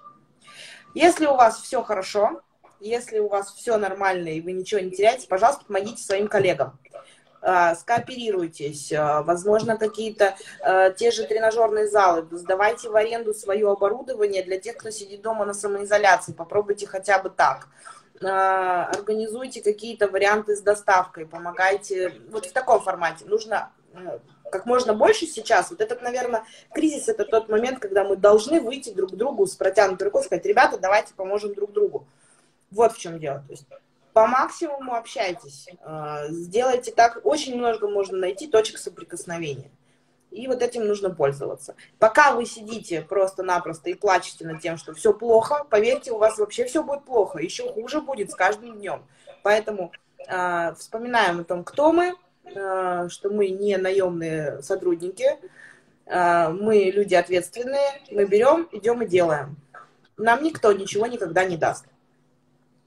Если 0.94 1.26
у 1.26 1.34
вас 1.34 1.60
все 1.60 1.84
хорошо, 1.84 2.42
если 2.80 3.20
у 3.20 3.28
вас 3.28 3.54
все 3.54 3.76
нормально 3.76 4.28
и 4.28 4.40
вы 4.40 4.52
ничего 4.52 4.80
не 4.80 4.90
теряете, 4.90 5.28
пожалуйста, 5.28 5.64
помогите 5.66 6.02
своим 6.02 6.26
коллегам. 6.26 6.79
А, 7.42 7.74
скооперируйтесь, 7.74 8.92
а, 8.92 9.22
возможно, 9.22 9.78
какие-то 9.78 10.36
а, 10.60 10.90
те 10.90 11.10
же 11.10 11.24
тренажерные 11.24 11.88
залы, 11.88 12.26
сдавайте 12.32 12.90
в 12.90 12.96
аренду 12.96 13.32
свое 13.32 13.70
оборудование 13.70 14.42
для 14.42 14.60
тех, 14.60 14.76
кто 14.76 14.90
сидит 14.90 15.22
дома 15.22 15.46
на 15.46 15.54
самоизоляции, 15.54 16.32
попробуйте 16.32 16.86
хотя 16.86 17.18
бы 17.18 17.30
так 17.30 17.68
организуйте 18.22 19.62
какие-то 19.62 20.06
варианты 20.06 20.54
с 20.54 20.60
доставкой, 20.60 21.24
помогайте, 21.24 22.20
вот 22.30 22.44
в 22.44 22.52
таком 22.52 22.82
формате. 22.82 23.24
Нужно 23.24 23.72
э, 23.94 24.18
как 24.52 24.66
можно 24.66 24.92
больше 24.92 25.24
сейчас. 25.24 25.70
Вот 25.70 25.80
этот, 25.80 26.02
наверное, 26.02 26.44
кризис 26.74 27.08
это 27.08 27.24
тот 27.24 27.48
момент, 27.48 27.78
когда 27.78 28.04
мы 28.04 28.16
должны 28.16 28.60
выйти 28.60 28.92
друг 28.92 29.12
к 29.12 29.14
другу 29.14 29.46
с 29.46 29.56
протянутой 29.56 30.04
рукой, 30.04 30.22
сказать, 30.22 30.44
ребята, 30.44 30.76
давайте 30.76 31.14
поможем 31.14 31.54
друг 31.54 31.72
другу. 31.72 32.06
Вот 32.70 32.92
в 32.92 32.98
чем 32.98 33.18
дело. 33.18 33.42
То 33.46 33.52
есть 33.52 33.66
по 34.12 34.26
максимуму 34.26 34.94
общайтесь, 34.94 35.68
а, 35.82 36.26
сделайте 36.28 36.90
так, 36.92 37.20
очень 37.24 37.56
много 37.56 37.88
можно 37.88 38.18
найти 38.18 38.46
точек 38.46 38.78
соприкосновения. 38.78 39.70
И 40.30 40.46
вот 40.46 40.62
этим 40.62 40.86
нужно 40.86 41.10
пользоваться. 41.10 41.74
Пока 41.98 42.32
вы 42.32 42.46
сидите 42.46 43.02
просто-напросто 43.02 43.90
и 43.90 43.94
плачете 43.94 44.46
над 44.46 44.60
тем, 44.60 44.76
что 44.76 44.94
все 44.94 45.12
плохо, 45.12 45.64
поверьте, 45.68 46.12
у 46.12 46.18
вас 46.18 46.38
вообще 46.38 46.64
все 46.64 46.84
будет 46.84 47.04
плохо, 47.04 47.40
еще 47.40 47.72
хуже 47.72 48.00
будет 48.00 48.30
с 48.30 48.34
каждым 48.34 48.78
днем. 48.78 49.02
Поэтому 49.42 49.90
э, 50.28 50.74
вспоминаем 50.78 51.40
о 51.40 51.44
том, 51.44 51.64
кто 51.64 51.92
мы, 51.92 52.14
э, 52.44 53.08
что 53.08 53.30
мы 53.30 53.48
не 53.48 53.76
наемные 53.76 54.62
сотрудники, 54.62 55.26
э, 56.06 56.48
мы 56.48 56.92
люди 56.94 57.14
ответственные, 57.16 58.02
мы 58.12 58.24
берем, 58.24 58.68
идем 58.70 59.02
и 59.02 59.06
делаем. 59.06 59.56
Нам 60.16 60.44
никто 60.44 60.72
ничего 60.72 61.06
никогда 61.06 61.44
не 61.44 61.56
даст 61.56 61.86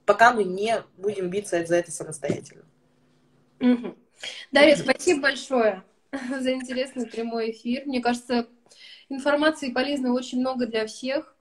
пока 0.06 0.32
мы 0.32 0.44
не 0.44 0.82
будем 0.96 1.30
биться 1.30 1.64
за 1.64 1.76
это 1.76 1.90
самостоятельно. 1.90 2.64
Угу. 3.60 3.94
Дарья, 4.52 4.76
спасибо 4.76 5.22
большое 5.22 5.82
за 6.40 6.52
интересный 6.52 7.06
прямой 7.06 7.50
эфир. 7.50 7.84
Мне 7.86 8.00
кажется, 8.00 8.46
информации 9.08 9.70
полезной 9.70 10.10
очень 10.10 10.40
много 10.40 10.66
для 10.66 10.86
всех. 10.86 11.34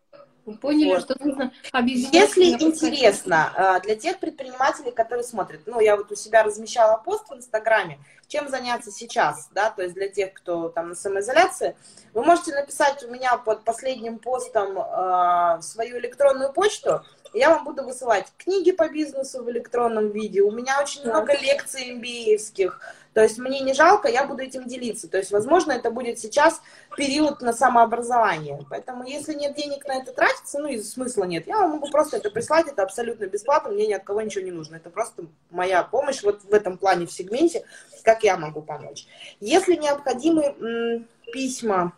Мы 0.46 0.58
поняли, 0.58 0.90
вот. 0.90 1.04
что 1.04 1.16
нужно 1.24 1.54
объединять. 1.72 2.14
Если 2.14 2.44
интересно, 2.44 3.54
а, 3.56 3.80
для 3.80 3.96
тех 3.96 4.20
предпринимателей, 4.20 4.92
которые 4.92 5.24
смотрят, 5.24 5.62
ну, 5.68 5.80
я 5.80 5.96
вот 5.96 6.12
у 6.12 6.16
себя 6.16 6.44
размещала 6.44 6.98
пост 6.98 7.30
в 7.30 7.34
Инстаграме, 7.34 7.98
чем 8.28 8.50
заняться 8.50 8.92
сейчас, 8.92 9.48
да, 9.54 9.70
то 9.70 9.84
есть 9.84 9.94
для 9.96 10.10
тех, 10.10 10.34
кто 10.34 10.68
там 10.68 10.90
на 10.90 10.96
самоизоляции, 10.96 11.78
вы 12.14 12.26
можете 12.26 12.54
написать 12.54 13.02
у 13.04 13.08
меня 13.10 13.38
под 13.38 13.64
последним 13.64 14.20
постом 14.20 14.78
э, 14.78 15.62
свою 15.62 16.00
электронную 16.00 16.52
почту, 16.52 17.06
я 17.34 17.50
вам 17.50 17.66
буду 17.66 17.84
высылать 17.84 18.32
книги 18.38 18.72
по 18.72 18.88
бизнесу 18.88 19.44
в 19.44 19.50
электронном 19.50 20.12
виде. 20.12 20.42
У 20.42 20.52
меня 20.52 20.80
очень 20.82 21.04
да. 21.04 21.10
много 21.10 21.34
лекций 21.34 21.92
MBA-евских. 21.92 22.80
То 23.14 23.22
есть 23.22 23.38
мне 23.38 23.60
не 23.60 23.74
жалко, 23.74 24.08
я 24.08 24.26
буду 24.26 24.42
этим 24.42 24.68
делиться. 24.68 25.08
То 25.08 25.18
есть, 25.18 25.32
возможно, 25.32 25.72
это 25.72 25.92
будет 25.92 26.20
сейчас 26.20 26.62
период 26.98 27.42
на 27.42 27.54
самообразование. 27.54 28.66
Поэтому, 28.70 29.04
если 29.04 29.34
нет 29.34 29.56
денег 29.56 29.86
на 29.88 29.98
это 29.98 30.12
тратиться, 30.14 30.60
ну 30.60 30.68
и 30.68 30.82
смысла 30.82 31.24
нет. 31.26 31.48
Я 31.48 31.58
вам 31.58 31.72
могу 31.72 31.90
просто 31.90 32.18
это 32.18 32.32
прислать, 32.32 32.68
это 32.68 32.84
абсолютно 32.84 33.26
бесплатно, 33.26 33.72
мне 33.72 33.88
ни 33.88 33.94
от 33.94 34.04
кого 34.04 34.22
ничего 34.22 34.44
не 34.44 34.52
нужно. 34.52 34.78
Это 34.78 34.90
просто 34.90 35.26
моя 35.52 35.84
помощь 35.84 36.24
вот 36.24 36.44
в 36.44 36.54
этом 36.54 36.78
плане, 36.78 37.06
в 37.06 37.12
сегменте, 37.12 37.64
как 38.04 38.24
я 38.24 38.38
могу 38.38 38.62
помочь. 38.62 39.06
Если 39.40 39.76
необходимы 39.76 40.56
м, 40.60 41.08
письма, 41.32 41.94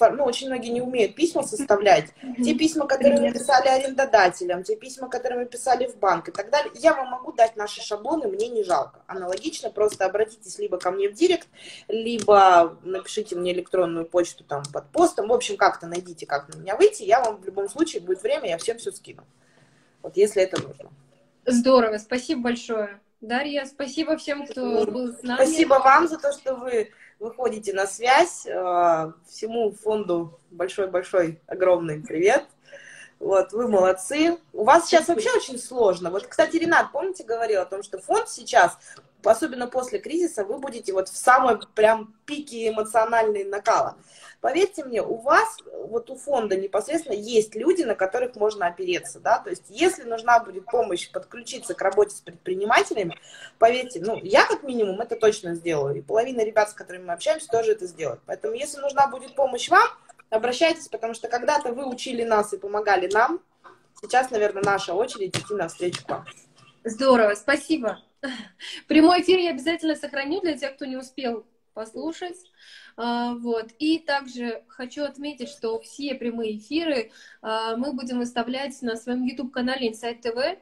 ну, 0.00 0.24
очень 0.24 0.48
многие 0.48 0.70
не 0.70 0.80
умеют 0.80 1.14
письма 1.14 1.42
составлять. 1.42 2.12
Те 2.42 2.54
письма, 2.54 2.86
которые 2.86 3.20
мы 3.20 3.32
писали 3.32 3.68
арендодателям, 3.68 4.62
те 4.62 4.76
письма, 4.76 5.08
которые 5.08 5.40
мы 5.40 5.46
писали 5.46 5.86
в 5.86 5.96
банк 5.96 6.28
и 6.28 6.32
так 6.32 6.50
далее, 6.50 6.70
я 6.74 6.94
вам 6.94 7.08
могу 7.08 7.32
дать 7.32 7.56
наши 7.56 7.80
шаблоны, 7.80 8.28
мне 8.28 8.48
не 8.48 8.62
жалко. 8.62 9.00
Аналогично, 9.06 9.70
просто 9.70 10.04
обратитесь 10.04 10.58
либо 10.58 10.78
ко 10.78 10.90
мне 10.90 11.08
в 11.08 11.14
директ, 11.14 11.48
либо 11.88 12.78
напишите 12.82 13.36
мне 13.36 13.52
электронную 13.52 14.06
почту 14.06 14.44
там 14.44 14.62
под 14.72 14.90
постом. 14.90 15.28
В 15.28 15.32
общем, 15.32 15.56
как-то 15.56 15.86
найдите, 15.86 16.26
как 16.26 16.48
на 16.48 16.58
меня 16.58 16.76
выйти. 16.76 17.02
Я 17.02 17.22
вам 17.22 17.40
в 17.40 17.44
любом 17.44 17.68
случае, 17.68 18.02
будет 18.02 18.22
время, 18.22 18.48
я 18.48 18.58
всем 18.58 18.78
все 18.78 18.92
скину. 18.92 19.24
Вот 20.02 20.16
если 20.16 20.42
это 20.42 20.60
нужно. 20.62 20.90
Здорово, 21.46 21.98
спасибо 21.98 22.42
большое. 22.42 23.00
Дарья, 23.20 23.64
спасибо 23.64 24.16
всем, 24.18 24.46
кто 24.46 24.84
был 24.84 25.12
с 25.12 25.22
нами. 25.22 25.42
Спасибо 25.42 25.74
вам 25.74 26.06
за 26.06 26.18
то, 26.18 26.32
что 26.32 26.54
вы 26.54 26.90
выходите 27.18 27.72
на 27.72 27.86
связь. 27.86 28.46
Э, 28.46 29.12
всему 29.26 29.72
фонду 29.72 30.38
большой-большой 30.50 31.40
огромный 31.46 32.00
привет. 32.00 32.44
Вот, 33.18 33.52
вы 33.52 33.68
молодцы. 33.68 34.38
У 34.52 34.64
вас 34.64 34.86
сейчас 34.86 35.08
вообще 35.08 35.30
очень 35.30 35.58
сложно. 35.58 36.10
Вот, 36.10 36.26
кстати, 36.26 36.56
Ренат, 36.56 36.92
помните, 36.92 37.24
говорил 37.24 37.62
о 37.62 37.66
том, 37.66 37.82
что 37.82 37.98
фонд 37.98 38.28
сейчас, 38.28 38.76
особенно 39.28 39.66
после 39.66 39.98
кризиса, 39.98 40.44
вы 40.44 40.58
будете 40.58 40.92
вот 40.92 41.08
в 41.08 41.16
самой 41.16 41.58
прям 41.74 42.14
пике 42.26 42.68
эмоциональной 42.68 43.44
накала. 43.44 43.96
Поверьте 44.40 44.84
мне, 44.84 45.02
у 45.02 45.16
вас, 45.16 45.58
вот 45.72 46.10
у 46.10 46.16
фонда 46.16 46.56
непосредственно 46.56 47.14
есть 47.14 47.54
люди, 47.54 47.82
на 47.82 47.94
которых 47.94 48.36
можно 48.36 48.66
опереться, 48.66 49.18
да, 49.18 49.38
то 49.38 49.50
есть 49.50 49.64
если 49.68 50.04
нужна 50.04 50.40
будет 50.40 50.66
помощь 50.66 51.10
подключиться 51.10 51.74
к 51.74 51.82
работе 51.82 52.14
с 52.14 52.20
предпринимателями, 52.20 53.18
поверьте, 53.58 54.00
ну, 54.00 54.20
я 54.22 54.46
как 54.46 54.62
минимум 54.62 55.00
это 55.00 55.16
точно 55.16 55.54
сделаю, 55.54 55.96
и 55.96 56.02
половина 56.02 56.42
ребят, 56.42 56.70
с 56.70 56.74
которыми 56.74 57.04
мы 57.04 57.12
общаемся, 57.14 57.48
тоже 57.48 57.72
это 57.72 57.86
сделают. 57.86 58.20
Поэтому 58.26 58.54
если 58.54 58.78
нужна 58.78 59.06
будет 59.08 59.34
помощь 59.34 59.68
вам, 59.68 59.88
обращайтесь, 60.30 60.88
потому 60.88 61.14
что 61.14 61.28
когда-то 61.28 61.72
вы 61.72 61.88
учили 61.88 62.22
нас 62.22 62.52
и 62.52 62.58
помогали 62.58 63.10
нам, 63.12 63.40
сейчас, 64.00 64.30
наверное, 64.30 64.62
наша 64.62 64.94
очередь 64.94 65.36
идти 65.36 65.54
навстречу 65.54 66.02
вам. 66.08 66.24
Здорово, 66.84 67.34
спасибо. 67.34 67.98
Прямой 68.88 69.22
эфир 69.22 69.38
я 69.38 69.50
обязательно 69.50 69.96
сохраню 69.96 70.40
для 70.40 70.56
тех, 70.56 70.76
кто 70.76 70.84
не 70.84 70.96
успел 70.96 71.46
послушать. 71.76 72.38
А, 72.96 73.34
вот. 73.34 73.70
И 73.78 73.98
также 73.98 74.64
хочу 74.68 75.04
отметить, 75.04 75.50
что 75.50 75.78
все 75.80 76.14
прямые 76.14 76.56
эфиры 76.56 77.12
а, 77.42 77.76
мы 77.76 77.92
будем 77.92 78.18
выставлять 78.18 78.80
на 78.82 78.96
своем 78.96 79.24
YouTube-канале 79.24 79.90
Insight 79.90 80.22
TV 80.22 80.58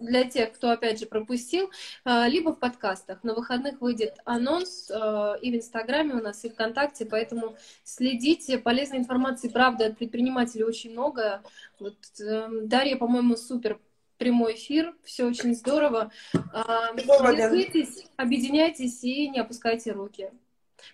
для 0.00 0.24
тех, 0.24 0.52
кто, 0.52 0.70
опять 0.70 0.98
же, 0.98 1.06
пропустил, 1.06 1.70
а, 2.04 2.26
либо 2.26 2.52
в 2.52 2.58
подкастах. 2.58 3.22
На 3.22 3.34
выходных 3.34 3.80
выйдет 3.80 4.18
анонс 4.24 4.90
и 4.90 5.50
в 5.52 5.54
Инстаграме 5.54 6.14
у 6.14 6.22
нас, 6.22 6.44
и 6.44 6.50
ВКонтакте, 6.50 7.06
поэтому 7.06 7.56
следите. 7.84 8.58
Полезной 8.58 8.98
информации, 8.98 9.48
правда, 9.48 9.86
от 9.86 9.98
предпринимателей 9.98 10.64
очень 10.64 10.92
много. 10.92 11.42
Вот 11.78 11.96
эм, 12.20 12.68
Дарья, 12.68 12.96
по-моему, 12.96 13.36
супер 13.36 13.78
прямой 14.18 14.54
эфир, 14.54 14.94
все 15.04 15.24
очень 15.24 15.54
здорово. 15.54 16.10
Держитесь, 16.94 18.06
объединяйтесь 18.16 19.02
и 19.04 19.28
не 19.28 19.40
опускайте 19.40 19.92
руки. 19.92 20.30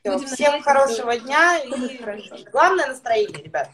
Все, 0.03 0.19
всем 0.19 0.63
хорошего 0.63 1.17
дня 1.19 1.59
и 1.59 2.49
главное 2.51 2.87
настроение, 2.87 3.43
ребят. 3.43 3.71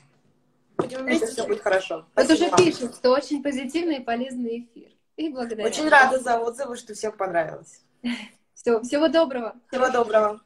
Будем 0.77 1.03
вместе, 1.03 1.27
все 1.27 1.47
будет 1.47 1.61
хорошо. 1.61 2.07
Вот 2.15 2.31
уже 2.31 2.51
пишут, 2.57 2.97
что 2.97 3.11
очень 3.11 3.43
позитивный 3.43 3.97
и 3.97 4.03
полезный 4.03 4.61
эфир. 4.61 4.91
И 5.17 5.29
благодарю. 5.29 5.69
Очень 5.69 5.89
рада 5.89 6.19
за 6.19 6.39
отзывы, 6.39 6.77
что 6.77 6.95
всем 6.95 7.13
понравилось. 7.13 7.83
Все, 8.55 8.79
всего 8.83 9.09
доброго. 9.09 9.55
Всего 9.71 9.89
доброго. 9.89 10.39